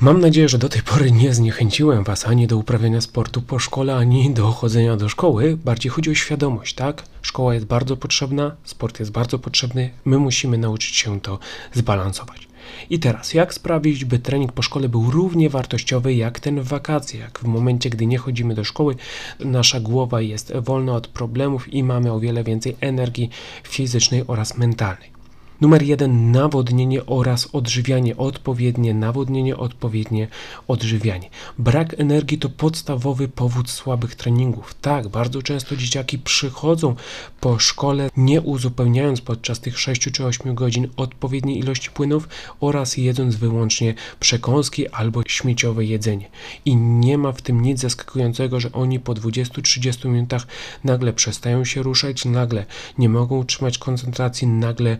Mam 0.00 0.20
nadzieję, 0.20 0.48
że 0.48 0.58
do 0.58 0.68
tej 0.68 0.82
pory 0.82 1.12
nie 1.12 1.34
zniechęciłem 1.34 2.04
Was 2.04 2.26
ani 2.26 2.46
do 2.46 2.56
uprawiania 2.56 3.00
sportu 3.00 3.42
po 3.42 3.58
szkole, 3.58 3.96
ani 3.96 4.30
do 4.30 4.50
chodzenia 4.50 4.96
do 4.96 5.08
szkoły. 5.08 5.56
Bardziej 5.64 5.90
chodzi 5.90 6.10
o 6.10 6.14
świadomość, 6.14 6.74
tak? 6.74 7.02
Szkoła 7.22 7.54
jest 7.54 7.66
bardzo 7.66 7.96
potrzebna, 7.96 8.56
sport 8.64 9.00
jest 9.00 9.12
bardzo 9.12 9.38
potrzebny, 9.38 9.90
my 10.04 10.18
musimy 10.18 10.58
nauczyć 10.58 10.96
się 10.96 11.20
to 11.20 11.38
zbalansować. 11.72 12.48
I 12.90 12.98
teraz, 12.98 13.34
jak 13.34 13.54
sprawić, 13.54 14.04
by 14.04 14.18
trening 14.18 14.52
po 14.52 14.62
szkole 14.62 14.88
był 14.88 15.10
równie 15.10 15.50
wartościowy 15.50 16.14
jak 16.14 16.40
ten 16.40 16.60
w 16.60 16.68
wakacje, 16.68 17.20
jak 17.20 17.38
w 17.38 17.44
momencie, 17.44 17.90
gdy 17.90 18.06
nie 18.06 18.18
chodzimy 18.18 18.54
do 18.54 18.64
szkoły, 18.64 18.96
nasza 19.40 19.80
głowa 19.80 20.20
jest 20.20 20.52
wolna 20.56 20.92
od 20.92 21.08
problemów 21.08 21.74
i 21.74 21.82
mamy 21.82 22.12
o 22.12 22.20
wiele 22.20 22.44
więcej 22.44 22.76
energii 22.80 23.30
fizycznej 23.62 24.24
oraz 24.26 24.58
mentalnej. 24.58 25.15
Numer 25.60 25.82
jeden 25.82 26.30
nawodnienie 26.30 27.06
oraz 27.06 27.48
odżywianie. 27.52 28.16
Odpowiednie 28.16 28.94
nawodnienie, 28.94 29.56
odpowiednie 29.56 30.28
odżywianie. 30.68 31.30
Brak 31.58 32.00
energii 32.00 32.38
to 32.38 32.48
podstawowy 32.48 33.28
powód 33.28 33.70
słabych 33.70 34.14
treningów. 34.14 34.74
Tak, 34.80 35.08
bardzo 35.08 35.42
często 35.42 35.76
dzieciaki 35.76 36.18
przychodzą 36.18 36.94
po 37.40 37.58
szkole, 37.58 38.10
nie 38.16 38.40
uzupełniając 38.40 39.20
podczas 39.20 39.60
tych 39.60 39.78
6 39.78 40.12
czy 40.12 40.24
8 40.24 40.54
godzin 40.54 40.88
odpowiedniej 40.96 41.58
ilości 41.58 41.90
płynów 41.90 42.28
oraz 42.60 42.96
jedząc 42.96 43.36
wyłącznie 43.36 43.94
przekąski 44.20 44.88
albo 44.88 45.22
śmieciowe 45.26 45.84
jedzenie. 45.84 46.30
I 46.64 46.76
nie 46.76 47.18
ma 47.18 47.32
w 47.32 47.42
tym 47.42 47.62
nic 47.62 47.80
zaskakującego, 47.80 48.60
że 48.60 48.72
oni 48.72 49.00
po 49.00 49.14
20-30 49.14 50.08
minutach 50.08 50.46
nagle 50.84 51.12
przestają 51.12 51.64
się 51.64 51.82
ruszać, 51.82 52.24
nagle 52.24 52.66
nie 52.98 53.08
mogą 53.08 53.38
utrzymać 53.38 53.78
koncentracji, 53.78 54.48
nagle 54.48 54.96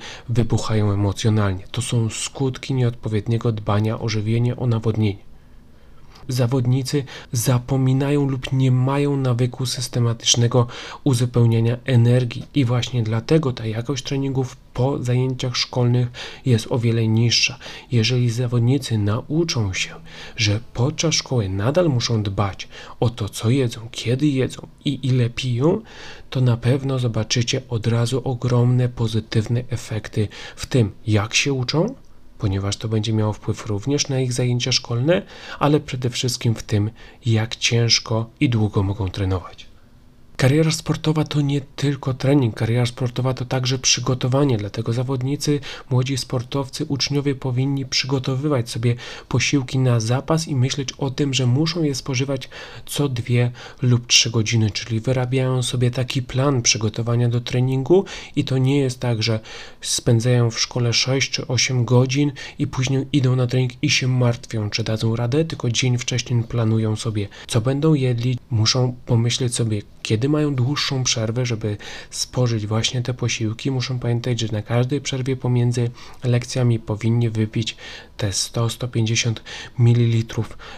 wybuchają 0.46 0.92
emocjonalnie. 0.92 1.64
To 1.70 1.82
są 1.82 2.10
skutki 2.10 2.74
nieodpowiedniego 2.74 3.52
dbania 3.52 4.00
o 4.00 4.08
żywienie, 4.08 4.56
o 4.56 4.66
nawodnienie. 4.66 5.18
Zawodnicy 6.28 7.04
zapominają 7.32 8.28
lub 8.28 8.52
nie 8.52 8.70
mają 8.70 9.16
nawyku 9.16 9.66
systematycznego 9.66 10.66
uzupełniania 11.04 11.76
energii, 11.84 12.44
i 12.54 12.64
właśnie 12.64 13.02
dlatego 13.02 13.52
ta 13.52 13.66
jakość 13.66 14.04
treningów 14.04 14.56
po 14.74 15.02
zajęciach 15.02 15.56
szkolnych 15.56 16.08
jest 16.46 16.66
o 16.70 16.78
wiele 16.78 17.08
niższa. 17.08 17.58
Jeżeli 17.92 18.30
zawodnicy 18.30 18.98
nauczą 18.98 19.72
się, 19.72 19.94
że 20.36 20.60
podczas 20.74 21.14
szkoły 21.14 21.48
nadal 21.48 21.88
muszą 21.88 22.22
dbać 22.22 22.68
o 23.00 23.10
to, 23.10 23.28
co 23.28 23.50
jedzą, 23.50 23.80
kiedy 23.90 24.26
jedzą 24.26 24.66
i 24.84 25.06
ile 25.06 25.30
piją, 25.30 25.80
to 26.30 26.40
na 26.40 26.56
pewno 26.56 26.98
zobaczycie 26.98 27.62
od 27.68 27.86
razu 27.86 28.20
ogromne 28.24 28.88
pozytywne 28.88 29.62
efekty 29.70 30.28
w 30.56 30.66
tym, 30.66 30.92
jak 31.06 31.34
się 31.34 31.52
uczą, 31.52 31.94
ponieważ 32.38 32.76
to 32.76 32.88
będzie 32.88 33.12
miało 33.12 33.32
wpływ 33.32 33.66
również 33.66 34.08
na 34.08 34.20
ich 34.20 34.32
zajęcia 34.32 34.72
szkolne, 34.72 35.22
ale 35.58 35.80
przede 35.80 36.10
wszystkim 36.10 36.54
w 36.54 36.62
tym, 36.62 36.90
jak 37.26 37.56
ciężko 37.56 38.30
i 38.40 38.48
długo 38.48 38.82
mogą 38.82 39.10
trenować. 39.10 39.65
Kariera 40.36 40.70
sportowa 40.70 41.24
to 41.24 41.40
nie 41.40 41.60
tylko 41.60 42.14
trening, 42.14 42.54
kariera 42.54 42.86
sportowa 42.86 43.34
to 43.34 43.44
także 43.44 43.78
przygotowanie, 43.78 44.56
dlatego 44.56 44.92
zawodnicy, 44.92 45.60
młodzi 45.90 46.16
sportowcy, 46.16 46.84
uczniowie 46.84 47.34
powinni 47.34 47.86
przygotowywać 47.86 48.70
sobie 48.70 48.94
posiłki 49.28 49.78
na 49.78 50.00
zapas 50.00 50.48
i 50.48 50.56
myśleć 50.56 50.92
o 50.92 51.10
tym, 51.10 51.34
że 51.34 51.46
muszą 51.46 51.82
je 51.82 51.94
spożywać 51.94 52.48
co 52.86 53.08
dwie 53.08 53.50
lub 53.82 54.06
trzy 54.06 54.30
godziny, 54.30 54.70
czyli 54.70 55.00
wyrabiają 55.00 55.62
sobie 55.62 55.90
taki 55.90 56.22
plan 56.22 56.62
przygotowania 56.62 57.28
do 57.28 57.40
treningu 57.40 58.04
i 58.36 58.44
to 58.44 58.58
nie 58.58 58.80
jest 58.80 59.00
tak, 59.00 59.22
że 59.22 59.40
spędzają 59.80 60.50
w 60.50 60.60
szkole 60.60 60.92
6 60.92 61.30
czy 61.30 61.46
8 61.46 61.84
godzin 61.84 62.32
i 62.58 62.66
później 62.66 63.06
idą 63.12 63.36
na 63.36 63.46
trening 63.46 63.72
i 63.82 63.90
się 63.90 64.08
martwią, 64.08 64.70
czy 64.70 64.84
dadzą 64.84 65.16
radę, 65.16 65.44
tylko 65.44 65.70
dzień 65.70 65.98
wcześniej 65.98 66.42
planują 66.42 66.96
sobie, 66.96 67.28
co 67.46 67.60
będą 67.60 67.94
jedli, 67.94 68.38
muszą 68.50 68.96
pomyśleć 69.06 69.54
sobie, 69.54 69.82
kiedy 70.06 70.28
mają 70.28 70.54
dłuższą 70.54 71.04
przerwę, 71.04 71.46
żeby 71.46 71.76
spożyć 72.10 72.66
właśnie 72.66 73.02
te 73.02 73.14
posiłki, 73.14 73.70
muszą 73.70 73.98
pamiętać, 73.98 74.40
że 74.40 74.48
na 74.52 74.62
każdej 74.62 75.00
przerwie 75.00 75.36
pomiędzy 75.36 75.90
lekcjami 76.24 76.78
powinni 76.78 77.30
wypić 77.30 77.76
te 78.16 78.30
100-150 78.30 79.34
ml 79.78 80.34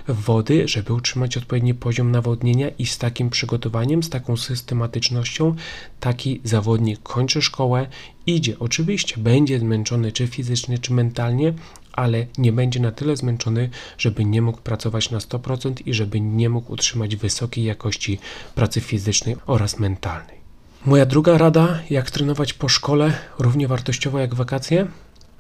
wody, 0.09 0.69
żeby 0.69 0.93
utrzymać 0.93 1.37
odpowiedni 1.37 1.75
poziom 1.75 2.11
nawodnienia 2.11 2.69
i 2.69 2.87
z 2.87 2.99
takim 2.99 3.31
przygotowaniem, 3.31 4.03
z 4.03 4.11
taką 4.11 4.37
systematycznością 4.37 5.55
taki 6.01 6.41
zawodnik 6.45 7.03
kończy 7.03 7.43
szkołę, 7.43 7.87
idzie. 8.27 8.59
Oczywiście 8.59 9.15
będzie 9.19 9.59
zmęczony 9.59 10.13
czy 10.13 10.27
fizycznie, 10.27 10.79
czy 10.79 10.93
mentalnie, 10.93 11.53
ale 11.99 12.27
nie 12.39 12.53
będzie 12.53 12.81
na 12.81 12.93
tyle 12.93 13.17
zmęczony, 13.17 13.71
żeby 13.99 14.25
nie 14.25 14.43
mógł 14.43 14.59
pracować 14.59 15.11
na 15.11 15.19
100% 15.19 15.75
i 15.87 15.95
żeby 15.95 16.21
nie 16.21 16.49
mógł 16.49 16.73
utrzymać 16.73 17.17
wysokiej 17.17 17.65
jakości 17.65 18.19
pracy 18.55 18.81
fizycznej 18.81 19.37
oraz 19.47 19.79
mentalnej. 19.79 20.39
Moja 20.87 21.07
druga 21.07 21.39
rada, 21.39 21.79
jak 21.91 22.11
trenować 22.11 22.53
po 22.53 22.69
szkole, 22.69 23.13
równie 23.39 23.69
wartościowo 23.69 24.19
jak 24.19 24.35
wakacje, 24.35 24.87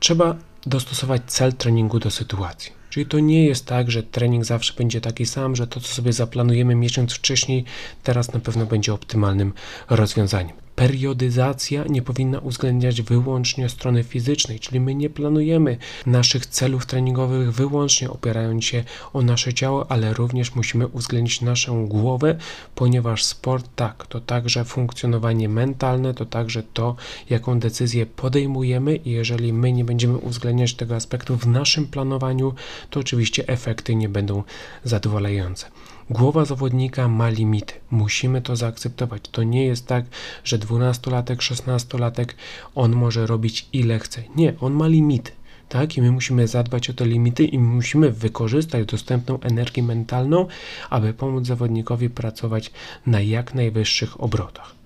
trzeba 0.01 0.37
dostosować 0.67 1.23
cel 1.27 1.53
treningu 1.53 1.99
do 1.99 2.11
sytuacji. 2.11 2.73
Czyli 2.91 3.07
to 3.07 3.19
nie 3.19 3.45
jest 3.47 3.67
tak, 3.67 3.91
że 3.91 4.03
trening 4.03 4.45
zawsze 4.45 4.73
będzie 4.75 5.01
taki 5.01 5.27
sam, 5.27 5.57
że 5.57 5.67
to, 5.67 5.81
co 5.81 5.89
sobie 5.89 6.13
zaplanujemy 6.13 6.75
miesiąc 6.75 7.13
wcześniej, 7.13 7.65
teraz 8.03 8.33
na 8.33 8.41
pewno 8.41 8.67
będzie 8.67 8.95
optymalnym 8.95 9.53
rozwiązaniem 9.91 10.68
periodyzacja 10.79 11.85
nie 11.89 12.03
powinna 12.03 12.39
uwzględniać 12.39 13.03
wyłącznie 13.03 13.69
strony 13.69 14.05
fizycznej, 14.05 14.61
czyli 14.61 14.81
my 14.81 14.95
nie 14.95 15.11
planujemy 15.11 15.77
naszych 16.07 16.47
celów 16.47 16.87
treningowych 16.87 17.53
wyłącznie 17.53 18.11
opierając 18.11 18.65
się 18.65 18.85
o 19.13 19.23
nasze 19.23 19.55
ciało, 19.55 19.91
ale 19.91 20.13
również 20.15 20.55
musimy 20.55 20.87
uwzględnić 20.87 21.41
naszą 21.41 21.87
głowę, 21.87 22.39
ponieważ 22.75 23.25
sport 23.25 23.67
tak, 23.77 24.07
to 24.07 24.21
także 24.21 24.65
funkcjonowanie 24.65 25.49
mentalne, 25.49 26.15
to 26.15 26.27
także 26.27 26.63
to, 26.63 26.97
jaką 27.31 27.61
decyzję 27.61 28.07
podejmujemy 28.07 28.97
i 28.97 29.11
jeżeli 29.11 29.53
my 29.53 29.73
nie 29.73 29.85
będziemy 29.85 30.17
uwzględniać 30.17 30.75
tego 30.75 30.97
aspektu 30.97 31.37
w 31.37 31.47
naszym 31.47 31.87
planowaniu, 31.87 32.55
to 32.91 33.01
oczywiście 33.01 33.49
efekty 33.49 33.95
nie 33.95 34.09
będą 34.09 34.43
zadowalające. 34.85 35.67
Głowa 36.11 36.45
zawodnika 36.45 37.09
ma 37.09 37.29
limity. 37.29 37.75
Musimy 37.91 38.43
to 38.43 38.57
zaakceptować. 38.57 39.23
To 39.31 39.43
nie 39.43 39.67
jest 39.67 39.87
tak, 39.87 40.05
że 40.45 40.59
12-latek, 40.59 41.37
16-latek 41.37 42.27
on 42.75 42.93
może 42.93 43.27
robić 43.27 43.69
ile 43.73 43.99
chce. 43.99 44.23
Nie, 44.37 44.55
on 44.61 44.73
ma 44.73 44.87
limity. 44.87 45.33
Tak, 45.69 45.97
i 45.97 46.03
my 46.03 46.11
musimy 46.13 46.49
zadbać 46.49 46.91
o 46.91 46.95
te 46.95 47.07
limity 47.07 47.45
i 47.45 47.59
musimy 47.59 48.11
wykorzystać 48.11 48.87
dostępną 48.87 49.41
energię 49.41 49.83
mentalną, 49.83 50.47
aby 50.91 51.15
pomóc 51.15 51.47
zawodnikowi 51.47 52.11
pracować 52.11 52.71
na 53.07 53.21
jak 53.21 53.55
najwyższych 53.55 54.21
obrotach. 54.21 54.78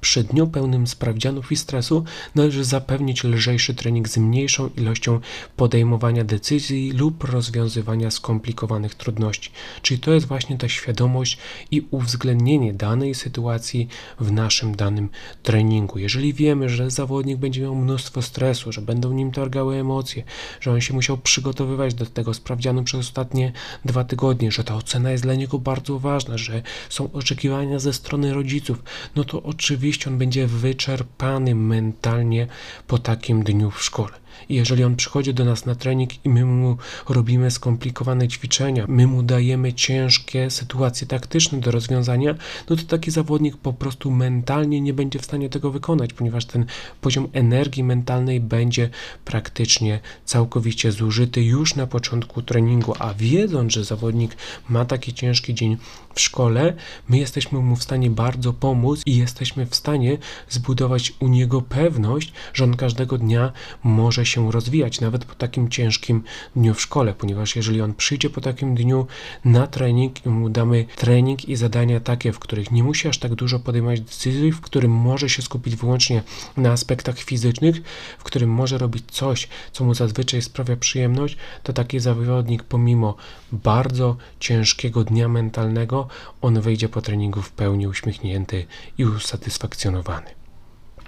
Przy 0.00 0.24
dniu 0.24 0.46
pełnym 0.46 0.86
sprawdzianów 0.86 1.52
i 1.52 1.56
stresu 1.56 2.04
należy 2.34 2.64
zapewnić 2.64 3.24
lżejszy 3.24 3.74
trening 3.74 4.08
z 4.08 4.16
mniejszą 4.16 4.70
ilością 4.76 5.20
podejmowania 5.56 6.24
decyzji 6.24 6.92
lub 6.92 7.24
rozwiązywania 7.24 8.10
skomplikowanych 8.10 8.94
trudności. 8.94 9.50
Czyli 9.82 10.00
to 10.00 10.12
jest 10.12 10.26
właśnie 10.26 10.58
ta 10.58 10.68
świadomość 10.68 11.38
i 11.70 11.86
uwzględnienie 11.90 12.74
danej 12.74 13.14
sytuacji 13.14 13.88
w 14.20 14.32
naszym 14.32 14.76
danym 14.76 15.08
treningu. 15.42 15.98
Jeżeli 15.98 16.34
wiemy, 16.34 16.68
że 16.68 16.90
zawodnik 16.90 17.38
będzie 17.38 17.60
miał 17.60 17.74
mnóstwo 17.74 18.22
stresu, 18.22 18.72
że 18.72 18.82
będą 18.82 19.12
nim 19.12 19.32
targały 19.32 19.76
emocje, 19.76 20.24
że 20.60 20.72
on 20.72 20.80
się 20.80 20.94
musiał 20.94 21.18
przygotowywać 21.18 21.94
do 21.94 22.06
tego 22.06 22.34
sprawdzianu 22.34 22.84
przez 22.84 23.00
ostatnie 23.00 23.52
dwa 23.84 24.04
tygodnie, 24.04 24.52
że 24.52 24.64
ta 24.64 24.76
ocena 24.76 25.10
jest 25.10 25.24
dla 25.24 25.34
niego 25.34 25.58
bardzo 25.58 25.98
ważna, 25.98 26.38
że 26.38 26.62
są 26.88 27.12
oczekiwania 27.12 27.78
ze 27.78 27.92
strony 27.92 28.34
rodziców, 28.34 28.82
no 29.16 29.24
to 29.24 29.42
oczywiście 29.42 29.89
oczywiście 29.90 30.10
on 30.10 30.18
będzie 30.18 30.46
wyczerpany 30.46 31.54
mentalnie 31.54 32.46
po 32.86 32.98
takim 32.98 33.42
dniu 33.42 33.70
w 33.70 33.82
szkole. 33.82 34.19
I 34.48 34.54
jeżeli 34.54 34.84
on 34.84 34.96
przychodzi 34.96 35.34
do 35.34 35.44
nas 35.44 35.66
na 35.66 35.74
trening 35.74 36.24
i 36.26 36.28
my 36.28 36.44
mu 36.44 36.76
robimy 37.08 37.50
skomplikowane 37.50 38.28
ćwiczenia, 38.28 38.84
my 38.88 39.06
mu 39.06 39.22
dajemy 39.22 39.72
ciężkie 39.72 40.50
sytuacje 40.50 41.06
taktyczne 41.06 41.60
do 41.60 41.70
rozwiązania, 41.70 42.34
no 42.70 42.76
to 42.76 42.82
taki 42.82 43.10
zawodnik 43.10 43.56
po 43.56 43.72
prostu 43.72 44.10
mentalnie 44.10 44.80
nie 44.80 44.94
będzie 44.94 45.18
w 45.18 45.24
stanie 45.24 45.48
tego 45.48 45.70
wykonać, 45.70 46.12
ponieważ 46.12 46.44
ten 46.44 46.66
poziom 47.00 47.28
energii 47.32 47.84
mentalnej 47.84 48.40
będzie 48.40 48.90
praktycznie 49.24 50.00
całkowicie 50.24 50.92
zużyty 50.92 51.42
już 51.42 51.74
na 51.74 51.86
początku 51.86 52.42
treningu, 52.42 52.94
a 52.98 53.14
wiedząc, 53.14 53.72
że 53.72 53.84
zawodnik 53.84 54.36
ma 54.68 54.84
taki 54.84 55.14
ciężki 55.14 55.54
dzień 55.54 55.76
w 56.14 56.20
szkole, 56.20 56.74
my 57.08 57.18
jesteśmy 57.18 57.58
mu 57.58 57.76
w 57.76 57.82
stanie 57.82 58.10
bardzo 58.10 58.52
pomóc 58.52 59.02
i 59.06 59.16
jesteśmy 59.16 59.66
w 59.66 59.74
stanie 59.74 60.18
zbudować 60.48 61.12
u 61.20 61.28
niego 61.28 61.62
pewność, 61.62 62.32
że 62.54 62.64
on 62.64 62.76
każdego 62.76 63.18
dnia 63.18 63.52
może 63.82 64.26
się 64.26 64.29
rozwijać, 64.36 65.00
nawet 65.00 65.24
po 65.24 65.34
takim 65.34 65.68
ciężkim 65.68 66.22
dniu 66.56 66.74
w 66.74 66.80
szkole, 66.80 67.14
ponieważ 67.14 67.56
jeżeli 67.56 67.80
on 67.80 67.94
przyjdzie 67.94 68.30
po 68.30 68.40
takim 68.40 68.74
dniu 68.74 69.06
na 69.44 69.66
trening 69.66 70.26
i 70.26 70.28
mu 70.28 70.48
damy 70.48 70.86
trening 70.96 71.48
i 71.48 71.56
zadania 71.56 72.00
takie, 72.00 72.32
w 72.32 72.38
których 72.38 72.70
nie 72.70 72.84
musi 72.84 73.08
aż 73.08 73.18
tak 73.18 73.34
dużo 73.34 73.58
podejmować 73.58 74.00
decyzji, 74.00 74.52
w 74.52 74.60
którym 74.60 74.90
może 74.90 75.28
się 75.28 75.42
skupić 75.42 75.76
wyłącznie 75.76 76.22
na 76.56 76.70
aspektach 76.70 77.18
fizycznych, 77.18 77.76
w 78.18 78.24
którym 78.24 78.50
może 78.50 78.78
robić 78.78 79.04
coś, 79.10 79.48
co 79.72 79.84
mu 79.84 79.94
zazwyczaj 79.94 80.42
sprawia 80.42 80.76
przyjemność, 80.76 81.36
to 81.62 81.72
taki 81.72 82.00
zawodnik 82.00 82.62
pomimo 82.62 83.16
bardzo 83.52 84.16
ciężkiego 84.40 85.04
dnia 85.04 85.28
mentalnego, 85.28 86.08
on 86.42 86.60
wyjdzie 86.60 86.88
po 86.88 87.02
treningu 87.02 87.42
w 87.42 87.52
pełni 87.52 87.86
uśmiechnięty 87.86 88.66
i 88.98 89.04
usatysfakcjonowany. 89.04 90.39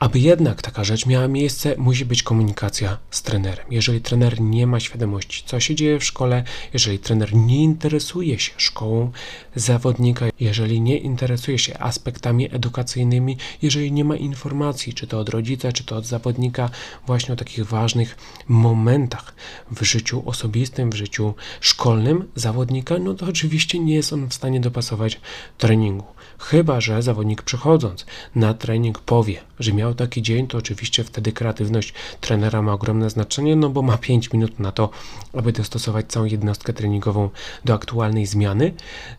Aby 0.03 0.19
jednak 0.19 0.63
taka 0.63 0.85
rzecz 0.85 1.07
miała 1.07 1.29
miejsce, 1.29 1.75
musi 1.79 2.05
być 2.05 2.23
komunikacja 2.23 2.99
z 3.11 3.23
trenerem. 3.23 3.67
Jeżeli 3.71 4.01
trener 4.01 4.41
nie 4.41 4.67
ma 4.67 4.81
świadomości, 4.81 5.43
co 5.47 5.61
się 5.61 5.75
dzieje 5.75 5.99
w 5.99 6.05
szkole, 6.05 6.45
jeżeli 6.73 6.99
trener 6.99 7.35
nie 7.35 7.63
interesuje 7.63 8.39
się 8.39 8.53
szkołą 8.57 9.13
zawodnika, 9.55 10.27
jeżeli 10.41 10.81
nie 10.81 10.99
interesuje 10.99 11.59
się 11.59 11.79
aspektami 11.79 12.55
edukacyjnymi, 12.55 13.37
jeżeli 13.63 13.93
nie 13.93 14.05
ma 14.05 14.17
informacji, 14.17 14.95
czy 14.95 15.07
to 15.07 15.19
od 15.19 15.29
rodzica, 15.29 15.73
czy 15.73 15.85
to 15.85 15.97
od 15.97 16.07
zawodnika, 16.07 16.71
właśnie 17.07 17.35
o 17.35 17.37
takich 17.37 17.67
ważnych 17.67 18.17
momentach 18.49 19.35
w 19.71 19.83
życiu 19.83 20.23
osobistym, 20.27 20.91
w 20.91 20.95
życiu 20.95 21.35
szkolnym 21.61 22.29
zawodnika, 22.35 22.99
no 22.99 23.15
to 23.15 23.27
oczywiście 23.27 23.79
nie 23.79 23.95
jest 23.95 24.13
on 24.13 24.29
w 24.29 24.35
stanie 24.35 24.61
dopasować 24.61 25.21
treningu. 25.59 26.07
Chyba, 26.43 26.81
że 26.81 27.03
zawodnik 27.03 27.43
przychodząc 27.43 28.07
na 28.35 28.55
trening 28.55 28.99
powie, 28.99 29.41
że 29.59 29.73
miał 29.73 29.95
taki 29.95 30.23
dzień, 30.23 30.47
to 30.47 30.59
oczywiście 30.59 31.05
wtedy 31.05 31.33
kreatywność 31.33 31.95
trenera 32.21 32.63
ma 32.63 32.73
ogromne 32.73 33.11
znaczenie, 33.11 33.57
no 33.57 33.71
bo 33.71 33.83
ma 33.83 33.99
5 33.99 34.33
minut 34.33 34.59
na 34.59 34.73
to, 34.73 34.91
aby 35.33 35.53
dostosować 35.53 36.07
całą 36.07 36.27
jednostkę 36.27 36.73
treningową 36.73 37.31
do 37.65 37.75
aktualnej 37.75 38.27
zmiany. 38.27 38.73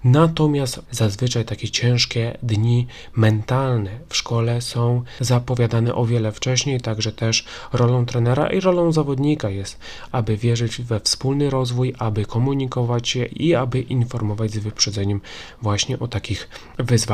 Natomiast 0.03 0.81
zazwyczaj 0.91 1.45
takie 1.45 1.69
ciężkie 1.69 2.37
dni 2.43 2.87
mentalne 3.15 3.91
w 4.09 4.17
szkole 4.17 4.61
są 4.61 5.03
zapowiadane 5.19 5.95
o 5.95 6.05
wiele 6.05 6.31
wcześniej, 6.31 6.81
także 6.81 7.11
też 7.11 7.45
rolą 7.73 8.05
trenera 8.05 8.47
i 8.47 8.59
rolą 8.59 8.91
zawodnika 8.91 9.49
jest, 9.49 9.79
aby 10.11 10.37
wierzyć 10.37 10.81
we 10.81 10.99
wspólny 10.99 11.49
rozwój, 11.49 11.93
aby 11.99 12.25
komunikować 12.25 13.09
się 13.09 13.25
i 13.25 13.55
aby 13.55 13.81
informować 13.81 14.51
z 14.51 14.57
wyprzedzeniem 14.57 15.21
właśnie 15.61 15.99
o 15.99 16.07
takich 16.07 16.49
wyzwaniach. 16.77 17.12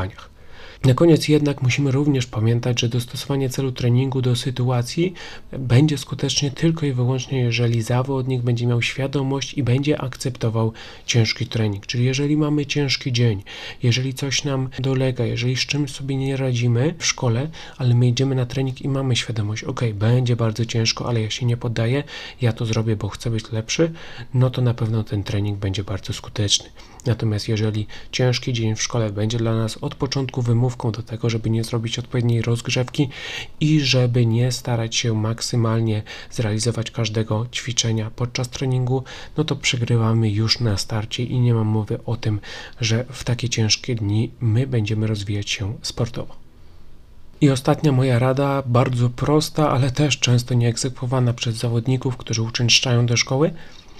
Na 0.85 0.93
koniec 0.93 1.27
jednak 1.27 1.61
musimy 1.61 1.91
również 1.91 2.25
pamiętać, 2.25 2.81
że 2.81 2.89
dostosowanie 2.89 3.49
celu 3.49 3.71
treningu 3.71 4.21
do 4.21 4.35
sytuacji 4.35 5.13
będzie 5.51 5.97
skutecznie 5.97 6.51
tylko 6.51 6.85
i 6.85 6.93
wyłącznie, 6.93 7.39
jeżeli 7.39 7.81
zawodnik 7.81 8.41
będzie 8.41 8.67
miał 8.67 8.81
świadomość 8.81 9.53
i 9.53 9.63
będzie 9.63 10.01
akceptował 10.01 10.73
ciężki 11.05 11.47
trening. 11.47 11.85
Czyli 11.85 12.05
jeżeli 12.05 12.37
mamy 12.37 12.65
ciężki 12.65 13.13
dzień, 13.13 13.43
jeżeli 13.83 14.13
coś 14.13 14.43
nam 14.43 14.69
dolega, 14.79 15.25
jeżeli 15.25 15.55
z 15.55 15.59
czymś 15.59 15.91
sobie 15.91 16.15
nie 16.15 16.37
radzimy 16.37 16.95
w 16.97 17.05
szkole, 17.05 17.49
ale 17.77 17.95
my 17.95 18.07
idziemy 18.07 18.35
na 18.35 18.45
trening 18.45 18.81
i 18.81 18.89
mamy 18.89 19.15
świadomość, 19.15 19.63
ok, 19.63 19.81
będzie 19.93 20.35
bardzo 20.35 20.65
ciężko, 20.65 21.07
ale 21.07 21.21
ja 21.21 21.29
się 21.29 21.45
nie 21.45 21.57
poddaję, 21.57 22.03
ja 22.41 22.53
to 22.53 22.65
zrobię, 22.65 22.95
bo 22.95 23.09
chcę 23.09 23.29
być 23.29 23.51
lepszy, 23.51 23.91
no 24.33 24.49
to 24.49 24.61
na 24.61 24.73
pewno 24.73 25.03
ten 25.03 25.23
trening 25.23 25.59
będzie 25.59 25.83
bardzo 25.83 26.13
skuteczny. 26.13 26.69
Natomiast 27.05 27.47
jeżeli 27.47 27.87
ciężki 28.11 28.53
dzień 28.53 28.75
w 28.75 28.83
szkole 28.83 29.11
będzie 29.11 29.37
dla 29.37 29.55
nas 29.55 29.77
od 29.81 29.95
początku 29.95 30.41
wymówką 30.41 30.91
do 30.91 31.03
tego, 31.03 31.29
żeby 31.29 31.49
nie 31.49 31.63
zrobić 31.63 31.99
odpowiedniej 31.99 32.41
rozgrzewki 32.41 33.09
i 33.59 33.79
żeby 33.79 34.25
nie 34.25 34.51
starać 34.51 34.95
się 34.95 35.13
maksymalnie 35.13 36.03
zrealizować 36.31 36.91
każdego 36.91 37.45
ćwiczenia 37.51 38.11
podczas 38.15 38.49
treningu, 38.49 39.03
no 39.37 39.43
to 39.43 39.55
przegrywamy 39.55 40.29
już 40.29 40.59
na 40.59 40.77
starcie 40.77 41.23
i 41.23 41.39
nie 41.39 41.53
mam 41.53 41.67
mowy 41.67 41.99
o 42.05 42.17
tym, 42.17 42.39
że 42.81 43.05
w 43.11 43.23
takie 43.23 43.49
ciężkie 43.49 43.95
dni 43.95 44.31
my 44.39 44.67
będziemy 44.67 45.07
rozwijać 45.07 45.49
się 45.49 45.77
sportowo. 45.81 46.35
I 47.41 47.49
ostatnia 47.49 47.91
moja 47.91 48.19
rada, 48.19 48.63
bardzo 48.65 49.09
prosta, 49.09 49.69
ale 49.69 49.91
też 49.91 50.19
często 50.19 50.53
nieegzekwowana 50.53 51.33
przez 51.33 51.55
zawodników, 51.55 52.17
którzy 52.17 52.41
uczęszczają 52.41 53.05
do 53.05 53.17
szkoły, 53.17 53.53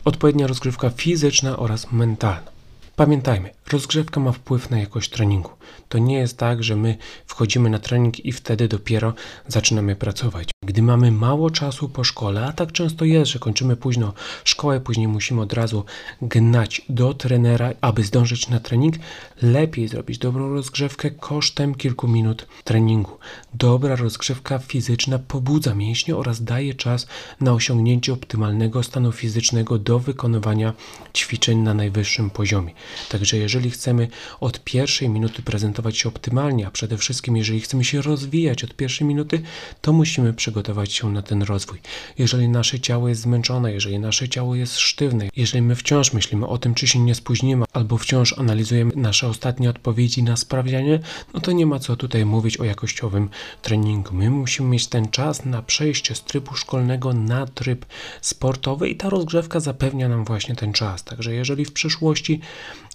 odpowiednia 0.05 0.47
rozgrywka 0.47 0.89
fizyczna 0.89 1.57
oraz 1.57 1.91
mentalna. 1.91 2.58
Pamiętajmy, 2.99 3.49
rozgrzewka 3.71 4.19
ma 4.19 4.31
wpływ 4.31 4.69
na 4.69 4.79
jakość 4.79 5.09
treningu. 5.09 5.49
To 5.89 5.97
nie 5.97 6.17
jest 6.17 6.37
tak, 6.37 6.63
że 6.63 6.75
my 6.75 6.97
wchodzimy 7.25 7.69
na 7.69 7.79
trening 7.79 8.25
i 8.25 8.31
wtedy 8.31 8.67
dopiero 8.67 9.13
zaczynamy 9.47 9.95
pracować. 9.95 10.49
Gdy 10.65 10.81
mamy 10.81 11.11
mało 11.11 11.49
czasu 11.49 11.89
po 11.89 12.03
szkole, 12.03 12.45
a 12.45 12.53
tak 12.53 12.71
często 12.71 13.05
jest, 13.05 13.31
że 13.31 13.39
kończymy 13.39 13.75
późno 13.75 14.13
szkołę, 14.43 14.79
później 14.79 15.07
musimy 15.07 15.41
od 15.41 15.53
razu 15.53 15.85
gnać 16.21 16.81
do 16.89 17.13
trenera, 17.13 17.71
aby 17.81 18.03
zdążyć 18.03 18.49
na 18.49 18.59
trening, 18.59 18.95
lepiej 19.41 19.87
zrobić 19.87 20.17
dobrą 20.17 20.53
rozgrzewkę 20.53 21.11
kosztem 21.11 21.75
kilku 21.75 22.07
minut 22.07 22.47
treningu. 22.63 23.17
Dobra 23.53 23.95
rozgrzewka 23.95 24.59
fizyczna 24.59 25.19
pobudza 25.19 25.75
mięśnie 25.75 26.15
oraz 26.15 26.43
daje 26.43 26.73
czas 26.73 27.07
na 27.41 27.53
osiągnięcie 27.53 28.13
optymalnego 28.13 28.83
stanu 28.83 29.11
fizycznego 29.11 29.77
do 29.77 29.99
wykonywania 29.99 30.73
ćwiczeń 31.15 31.57
na 31.57 31.73
najwyższym 31.73 32.29
poziomie. 32.29 32.73
Także 33.09 33.37
jeżeli 33.37 33.71
chcemy 33.71 34.07
od 34.39 34.63
pierwszej 34.63 35.09
minuty 35.09 35.41
prezentować 35.59 35.97
się 35.97 36.09
optymalnie, 36.09 36.67
a 36.67 36.71
przede 36.71 36.97
wszystkim 36.97 37.37
jeżeli 37.37 37.61
chcemy 37.61 37.83
się 37.83 38.01
rozwijać 38.01 38.63
od 38.63 38.75
pierwszej 38.75 39.07
minuty, 39.07 39.41
to 39.81 39.93
musimy 39.93 40.33
przygotować 40.33 40.93
się 40.93 41.11
na 41.11 41.21
ten 41.21 41.41
rozwój. 41.41 41.79
Jeżeli 42.17 42.49
nasze 42.49 42.79
ciało 42.79 43.09
jest 43.09 43.21
zmęczone, 43.21 43.73
jeżeli 43.73 43.99
nasze 43.99 44.29
ciało 44.29 44.55
jest 44.55 44.77
sztywne, 44.77 45.29
jeżeli 45.35 45.61
my 45.61 45.75
wciąż 45.75 46.13
myślimy 46.13 46.47
o 46.47 46.57
tym, 46.57 46.73
czy 46.73 46.87
się 46.87 46.99
nie 46.99 47.15
spóźnimy, 47.15 47.65
albo 47.73 47.97
wciąż 47.97 48.39
analizujemy 48.39 48.91
nasze 48.95 49.27
ostatnie 49.27 49.69
odpowiedzi 49.69 50.23
na 50.23 50.37
sprawdzianie, 50.37 50.99
no 51.33 51.39
to 51.39 51.51
nie 51.51 51.65
ma 51.65 51.79
co 51.79 51.95
tutaj 51.95 52.25
mówić 52.25 52.57
o 52.57 52.63
jakościowym 52.63 53.29
treningu. 53.61 54.15
My 54.15 54.29
musimy 54.29 54.69
mieć 54.69 54.87
ten 54.87 55.07
czas 55.07 55.45
na 55.45 55.61
przejście 55.61 56.15
z 56.15 56.23
trybu 56.23 56.55
szkolnego 56.55 57.13
na 57.13 57.47
tryb 57.47 57.85
sportowy 58.21 58.89
i 58.89 58.95
ta 58.95 59.09
rozgrzewka 59.09 59.59
zapewnia 59.59 60.09
nam 60.09 60.25
właśnie 60.25 60.55
ten 60.55 60.73
czas. 60.73 61.03
Także 61.03 61.33
jeżeli 61.33 61.65
w 61.65 61.73
przyszłości 61.73 62.41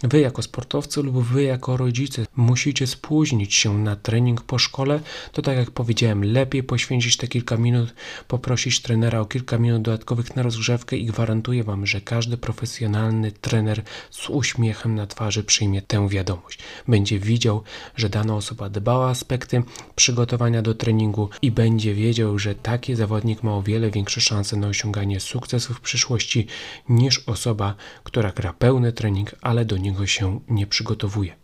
Wy 0.04 0.20
jako 0.20 0.42
sportowcy 0.42 1.02
lub 1.02 1.24
wy 1.24 1.42
jako 1.42 1.76
rodzice 1.76 2.26
musicie 2.36 2.86
spóźnić 2.86 3.54
się 3.54 3.78
na 3.78 3.96
trening 3.96 4.40
po 4.40 4.58
szkole, 4.58 5.00
to 5.32 5.42
tak 5.42 5.56
jak 5.56 5.70
powiedziałem, 5.70 6.32
lepiej 6.32 6.62
poświęcić 6.62 7.16
te 7.16 7.28
kilka 7.28 7.56
minut, 7.56 7.94
poprosić 8.28 8.80
trenera 8.80 9.20
o 9.20 9.26
kilka 9.26 9.58
minut 9.58 9.82
dodatkowych 9.82 10.36
na 10.36 10.42
rozgrzewkę 10.42 10.96
i 10.96 11.06
gwarantuję 11.06 11.64
Wam, 11.64 11.86
że 11.86 12.00
każdy 12.00 12.36
profesjonalny 12.36 13.32
trener 13.32 13.82
z 14.10 14.30
uśmiechem 14.30 14.94
na 14.94 15.06
twarzy 15.06 15.44
przyjmie 15.44 15.82
tę 15.82 16.08
wiadomość. 16.08 16.58
Będzie 16.88 17.18
widział, 17.18 17.62
że 17.96 18.08
dana 18.08 18.36
osoba 18.36 18.68
dbała 18.68 19.06
o 19.06 19.10
aspekty 19.10 19.62
przygotowania 19.94 20.62
do 20.62 20.74
treningu 20.74 21.28
i 21.42 21.50
będzie 21.50 21.94
wiedział, 21.94 22.38
że 22.38 22.54
taki 22.54 22.94
zawodnik 22.94 23.42
ma 23.42 23.54
o 23.54 23.62
wiele 23.62 23.90
większe 23.90 24.20
szanse 24.20 24.56
na 24.56 24.66
osiąganie 24.66 25.20
sukcesów 25.20 25.76
w 25.76 25.80
przyszłości 25.80 26.46
niż 26.88 27.28
osoba, 27.28 27.74
która 28.04 28.32
gra 28.32 28.52
pełny 28.52 28.92
trening, 28.92 29.34
ale 29.40 29.64
do 29.64 29.76
niego 29.76 29.93
się 30.06 30.40
nie 30.48 30.66
przygotowuje. 30.66 31.43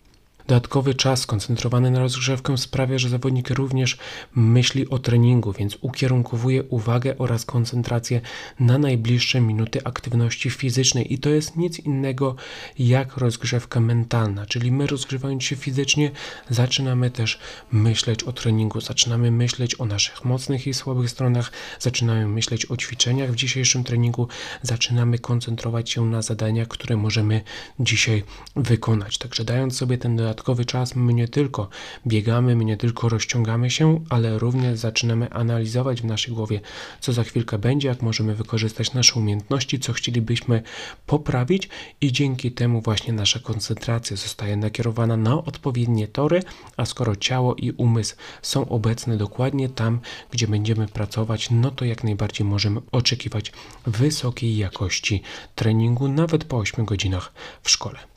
Dodatkowy 0.51 0.95
czas 0.95 1.21
skoncentrowany 1.21 1.91
na 1.91 1.99
rozgrzewkę 1.99 2.59
sprawia, 2.59 2.99
że 2.99 3.09
zawodnik 3.09 3.51
również 3.51 3.99
myśli 4.35 4.89
o 4.89 4.99
treningu, 4.99 5.53
więc 5.53 5.79
ukierunkowuje 5.81 6.63
uwagę 6.63 7.19
oraz 7.19 7.45
koncentrację 7.45 8.21
na 8.61 8.79
najbliższe 8.79 9.41
minuty 9.41 9.85
aktywności 9.85 10.51
fizycznej 10.51 11.13
i 11.13 11.19
to 11.19 11.29
jest 11.29 11.57
nic 11.57 11.79
innego 11.79 12.37
jak 12.79 13.17
rozgrzewka 13.17 13.81
mentalna, 13.81 14.47
czyli 14.47 14.73
my 14.73 14.87
rozgrzewając 14.87 15.45
się 15.45 15.57
fizycznie 15.57 16.11
zaczynamy 16.49 17.11
też 17.11 17.39
myśleć 17.73 18.25
o 18.25 18.33
treningu, 18.33 18.81
zaczynamy 18.81 19.31
myśleć 19.31 19.81
o 19.81 19.85
naszych 19.85 20.25
mocnych 20.25 20.67
i 20.67 20.75
słabych 20.75 21.11
stronach, 21.11 21.53
zaczynamy 21.79 22.29
myśleć 22.29 22.67
o 22.67 22.77
ćwiczeniach 22.77 23.33
w 23.33 23.37
dzisiejszym 23.37 23.85
treningu, 23.85 24.29
zaczynamy 24.63 25.19
koncentrować 25.19 25.91
się 25.91 26.07
na 26.07 26.23
zadaniach, 26.23 26.69
które 26.69 26.97
możemy 26.97 27.41
dzisiaj 27.81 28.23
wykonać. 28.57 29.19
Także 29.19 29.45
dając 29.45 29.77
sobie 29.77 29.99
ten 29.99 30.17
dodatkowy 30.17 30.40
dodatkowy 30.41 30.65
czas 30.65 30.97
my 30.97 31.15
nie 31.15 31.29
tylko 31.29 31.69
biegamy, 32.07 32.57
my 32.57 32.65
nie 32.65 32.77
tylko 32.77 33.09
rozciągamy 33.09 33.71
się, 33.71 34.05
ale 34.09 34.39
również 34.39 34.79
zaczynamy 34.79 35.31
analizować 35.31 36.03
w 36.03 36.05
naszej 36.05 36.35
głowie, 36.35 36.61
co 37.01 37.13
za 37.13 37.25
chwilkę 37.25 37.59
będzie, 37.59 37.89
jak 37.89 38.03
możemy 38.03 38.35
wykorzystać 38.35 38.93
nasze 38.93 39.21
umiejętności, 39.21 39.81
co 39.81 39.93
chcielibyśmy 39.93 40.63
poprawić 41.07 41.69
i 42.01 42.13
dzięki 42.13 42.53
temu 42.53 42.81
właśnie 42.81 43.13
nasza 43.13 43.39
koncentracja 43.39 44.17
zostaje 44.17 44.57
nakierowana 44.57 45.17
na 45.17 45.45
odpowiednie 45.45 46.09
tory, 46.09 46.43
a 46.77 46.87
skoro 46.87 47.17
ciało 47.17 47.55
i 47.55 47.73
umysł 47.73 48.17
są 48.43 48.69
obecne 48.69 49.17
dokładnie 49.17 49.69
tam, 49.69 50.01
gdzie 50.31 50.49
będziemy 50.49 50.89
pracować, 50.89 51.51
no 51.51 51.71
to 51.71 51.85
jak 51.85 52.05
najbardziej 52.05 52.47
możemy 52.47 52.81
oczekiwać 52.93 53.53
wysokiej 53.87 54.57
jakości 54.57 55.23
treningu 55.55 56.09
nawet 56.09 56.45
po 56.45 56.59
8 56.59 56.85
godzinach 56.85 57.33
w 57.63 57.71
szkole. 57.71 58.11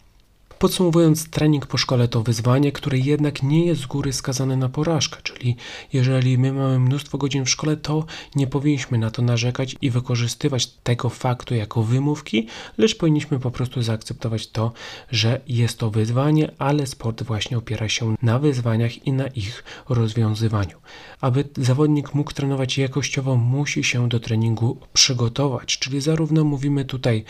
Podsumowując, 0.63 1.29
trening 1.29 1.67
po 1.67 1.77
szkole 1.77 2.07
to 2.07 2.23
wyzwanie, 2.23 2.71
które 2.71 2.97
jednak 2.97 3.43
nie 3.43 3.65
jest 3.65 3.81
z 3.81 3.85
góry 3.85 4.13
skazane 4.13 4.57
na 4.57 4.69
porażkę, 4.69 5.17
czyli 5.23 5.55
jeżeli 5.93 6.37
my 6.37 6.53
mamy 6.53 6.79
mnóstwo 6.79 7.17
godzin 7.17 7.45
w 7.45 7.49
szkole, 7.49 7.77
to 7.77 8.05
nie 8.35 8.47
powinniśmy 8.47 8.97
na 8.97 9.11
to 9.11 9.21
narzekać 9.21 9.75
i 9.81 9.89
wykorzystywać 9.89 10.67
tego 10.67 11.09
faktu 11.09 11.55
jako 11.55 11.83
wymówki, 11.83 12.47
lecz 12.77 12.97
powinniśmy 12.97 13.39
po 13.39 13.51
prostu 13.51 13.81
zaakceptować 13.81 14.47
to, 14.47 14.71
że 15.11 15.41
jest 15.47 15.79
to 15.79 15.91
wyzwanie, 15.91 16.51
ale 16.57 16.87
sport 16.87 17.23
właśnie 17.23 17.57
opiera 17.57 17.89
się 17.89 18.15
na 18.21 18.39
wyzwaniach 18.39 19.07
i 19.07 19.13
na 19.13 19.27
ich 19.27 19.63
rozwiązywaniu. 19.89 20.77
Aby 21.21 21.43
zawodnik 21.57 22.13
mógł 22.13 22.33
trenować 22.33 22.77
jakościowo, 22.77 23.35
musi 23.35 23.83
się 23.83 24.09
do 24.09 24.19
treningu 24.19 24.77
przygotować, 24.93 25.79
czyli 25.79 26.01
zarówno 26.01 26.43
mówimy 26.43 26.85
tutaj 26.85 27.23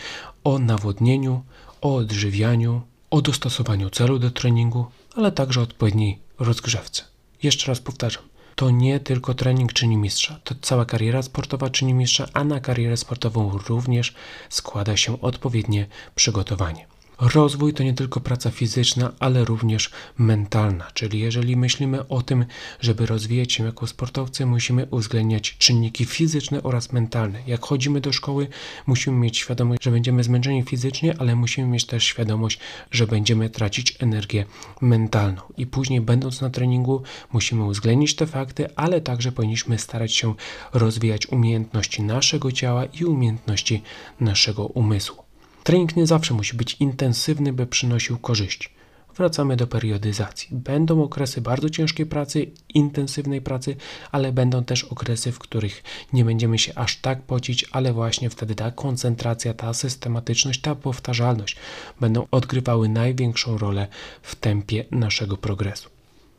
o 0.44 0.58
nawodnieniu, 0.58 1.42
o 1.80 1.94
odżywianiu, 1.94 2.82
o 3.14 3.22
dostosowaniu 3.22 3.90
celu 3.90 4.18
do 4.18 4.30
treningu, 4.30 4.86
ale 5.16 5.32
także 5.32 5.60
odpowiedniej 5.60 6.18
rozgrzewce. 6.38 7.02
Jeszcze 7.42 7.66
raz 7.66 7.80
powtarzam, 7.80 8.22
to 8.54 8.70
nie 8.70 9.00
tylko 9.00 9.34
trening 9.34 9.72
czyni 9.72 9.96
mistrza, 9.96 10.40
to 10.44 10.54
cała 10.60 10.84
kariera 10.84 11.22
sportowa 11.22 11.70
czyni 11.70 11.94
mistrza, 11.94 12.28
a 12.32 12.44
na 12.44 12.60
karierę 12.60 12.96
sportową 12.96 13.58
również 13.68 14.14
składa 14.48 14.96
się 14.96 15.20
odpowiednie 15.20 15.86
przygotowanie. 16.14 16.86
Rozwój 17.20 17.74
to 17.74 17.82
nie 17.82 17.94
tylko 17.94 18.20
praca 18.20 18.50
fizyczna, 18.50 19.12
ale 19.18 19.44
również 19.44 19.90
mentalna, 20.18 20.90
czyli 20.94 21.20
jeżeli 21.20 21.56
myślimy 21.56 22.08
o 22.08 22.22
tym, 22.22 22.44
żeby 22.80 23.06
rozwijać 23.06 23.52
się 23.52 23.64
jako 23.64 23.86
sportowcy, 23.86 24.46
musimy 24.46 24.86
uwzględniać 24.90 25.56
czynniki 25.58 26.04
fizyczne 26.04 26.62
oraz 26.62 26.92
mentalne. 26.92 27.42
Jak 27.46 27.64
chodzimy 27.64 28.00
do 28.00 28.12
szkoły, 28.12 28.48
musimy 28.86 29.18
mieć 29.18 29.38
świadomość, 29.38 29.84
że 29.84 29.90
będziemy 29.90 30.24
zmęczeni 30.24 30.62
fizycznie, 30.62 31.14
ale 31.18 31.36
musimy 31.36 31.68
mieć 31.68 31.86
też 31.86 32.04
świadomość, 32.04 32.58
że 32.90 33.06
będziemy 33.06 33.50
tracić 33.50 33.96
energię 34.00 34.44
mentalną. 34.80 35.42
I 35.56 35.66
później, 35.66 36.00
będąc 36.00 36.40
na 36.40 36.50
treningu, 36.50 37.02
musimy 37.32 37.64
uwzględnić 37.64 38.16
te 38.16 38.26
fakty, 38.26 38.76
ale 38.76 39.00
także 39.00 39.32
powinniśmy 39.32 39.78
starać 39.78 40.14
się 40.14 40.34
rozwijać 40.72 41.26
umiejętności 41.26 42.02
naszego 42.02 42.52
ciała 42.52 42.84
i 42.84 43.04
umiejętności 43.04 43.82
naszego 44.20 44.66
umysłu. 44.66 45.23
Trening 45.64 45.96
nie 45.96 46.06
zawsze 46.06 46.34
musi 46.34 46.56
być 46.56 46.76
intensywny, 46.80 47.52
by 47.52 47.66
przynosił 47.66 48.18
korzyści. 48.18 48.68
Wracamy 49.16 49.56
do 49.56 49.66
periodyzacji. 49.66 50.48
Będą 50.50 51.02
okresy 51.02 51.40
bardzo 51.40 51.70
ciężkiej 51.70 52.06
pracy, 52.06 52.46
intensywnej 52.74 53.40
pracy, 53.40 53.76
ale 54.12 54.32
będą 54.32 54.64
też 54.64 54.84
okresy, 54.84 55.32
w 55.32 55.38
których 55.38 55.82
nie 56.12 56.24
będziemy 56.24 56.58
się 56.58 56.74
aż 56.74 56.96
tak 56.96 57.22
pocić, 57.22 57.66
ale 57.72 57.92
właśnie 57.92 58.30
wtedy 58.30 58.54
ta 58.54 58.70
koncentracja, 58.70 59.54
ta 59.54 59.74
systematyczność, 59.74 60.60
ta 60.60 60.74
powtarzalność 60.74 61.56
będą 62.00 62.26
odgrywały 62.30 62.88
największą 62.88 63.58
rolę 63.58 63.86
w 64.22 64.34
tempie 64.34 64.84
naszego 64.90 65.36
progresu. 65.36 65.93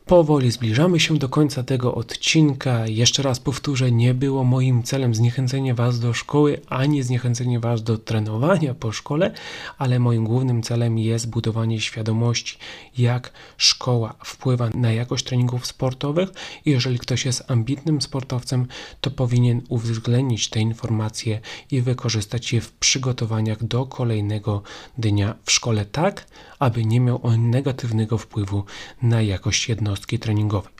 Powoli 0.06 0.50
zbliżamy 0.50 1.00
się 1.00 1.18
do 1.18 1.28
końca 1.28 1.62
tego 1.62 1.94
odcinka. 1.94 2.86
Jeszcze 2.86 3.22
raz 3.22 3.40
powtórzę, 3.40 3.92
nie 3.92 4.14
było 4.14 4.44
moim 4.44 4.82
celem 4.82 5.14
zniechęcenie 5.14 5.74
Was 5.74 6.00
do 6.00 6.14
szkoły, 6.14 6.60
ani 6.68 7.02
zniechęcenie 7.02 7.60
Was 7.60 7.82
do 7.82 7.98
trenowania 7.98 8.74
po 8.74 8.92
szkole, 8.92 9.32
ale 9.78 9.98
moim 9.98 10.24
głównym 10.24 10.62
celem 10.62 10.98
jest 10.98 11.30
budowanie 11.30 11.80
świadomości, 11.80 12.58
jak 12.98 13.32
szkoła 13.56 14.14
wpływa 14.24 14.68
na 14.74 14.92
jakość 14.92 15.24
treningów 15.24 15.66
sportowych. 15.66 16.28
I 16.64 16.70
jeżeli 16.70 16.98
ktoś 16.98 17.24
jest 17.24 17.50
ambitnym 17.50 18.02
sportowcem, 18.02 18.66
to 19.00 19.10
powinien 19.10 19.62
uwzględnić 19.68 20.50
te 20.50 20.60
informacje 20.60 21.40
i 21.70 21.80
wykorzystać 21.80 22.52
je 22.52 22.60
w 22.60 22.72
przygotowaniach 22.72 23.64
do 23.64 23.86
kolejnego 23.86 24.62
dnia 24.98 25.34
w 25.44 25.52
szkole, 25.52 25.84
tak 25.84 26.26
aby 26.58 26.84
nie 26.84 27.00
miał 27.00 27.20
on 27.22 27.50
negatywnego 27.50 28.18
wpływu 28.18 28.64
na 29.02 29.22
jakość 29.22 29.68
jednostki 29.96 30.18
treningowej. 30.18 30.72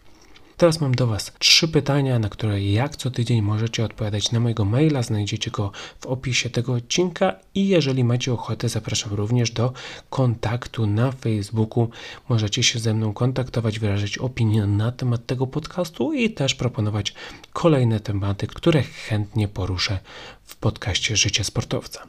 Teraz 0.56 0.80
mam 0.80 0.94
do 0.94 1.06
Was 1.06 1.32
trzy 1.38 1.68
pytania, 1.68 2.18
na 2.18 2.28
które 2.28 2.62
jak 2.62 2.96
co 2.96 3.10
tydzień 3.10 3.42
możecie 3.42 3.84
odpowiadać 3.84 4.32
na 4.32 4.40
mojego 4.40 4.64
maila. 4.64 5.02
Znajdziecie 5.02 5.50
go 5.50 5.72
w 6.00 6.06
opisie 6.06 6.50
tego 6.50 6.72
odcinka 6.72 7.34
i 7.54 7.68
jeżeli 7.68 8.04
macie 8.04 8.32
ochotę, 8.32 8.68
zapraszam 8.68 9.12
również 9.12 9.50
do 9.50 9.72
kontaktu 10.10 10.86
na 10.86 11.12
Facebooku. 11.12 11.88
Możecie 12.28 12.62
się 12.62 12.78
ze 12.78 12.94
mną 12.94 13.12
kontaktować, 13.12 13.78
wyrażać 13.78 14.18
opinię 14.18 14.66
na 14.66 14.92
temat 14.92 15.26
tego 15.26 15.46
podcastu 15.46 16.12
i 16.12 16.30
też 16.30 16.54
proponować 16.54 17.14
kolejne 17.52 18.00
tematy, 18.00 18.46
które 18.46 18.82
chętnie 18.82 19.48
poruszę 19.48 19.98
w 20.44 20.56
podcaście 20.56 21.16
Życie 21.16 21.44
Sportowca. 21.44 22.02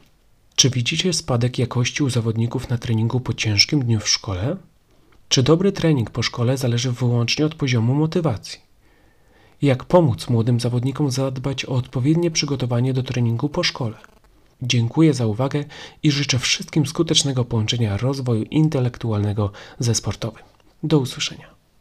Czy 0.56 0.70
widzicie 0.70 1.12
spadek 1.12 1.58
jakości 1.58 2.02
u 2.02 2.10
zawodników 2.10 2.68
na 2.68 2.78
treningu 2.78 3.20
po 3.20 3.34
ciężkim 3.34 3.84
dniu 3.84 4.00
w 4.00 4.08
szkole? 4.08 4.56
Czy 5.28 5.42
dobry 5.42 5.72
trening 5.72 6.10
po 6.10 6.22
szkole 6.22 6.56
zależy 6.56 6.92
wyłącznie 6.92 7.46
od 7.46 7.54
poziomu 7.54 7.94
motywacji? 7.94 8.60
Jak 9.62 9.84
pomóc 9.84 10.28
młodym 10.28 10.60
zawodnikom 10.60 11.10
zadbać 11.10 11.64
o 11.64 11.68
odpowiednie 11.68 12.30
przygotowanie 12.30 12.92
do 12.92 13.02
treningu 13.02 13.48
po 13.48 13.62
szkole? 13.62 13.96
Dziękuję 14.62 15.14
za 15.14 15.26
uwagę 15.26 15.64
i 16.02 16.10
życzę 16.10 16.38
wszystkim 16.38 16.86
skutecznego 16.86 17.44
połączenia 17.44 17.96
rozwoju 17.96 18.42
intelektualnego 18.42 19.52
ze 19.78 19.94
sportowym. 19.94 20.42
Do 20.82 20.98
usłyszenia. 20.98 21.57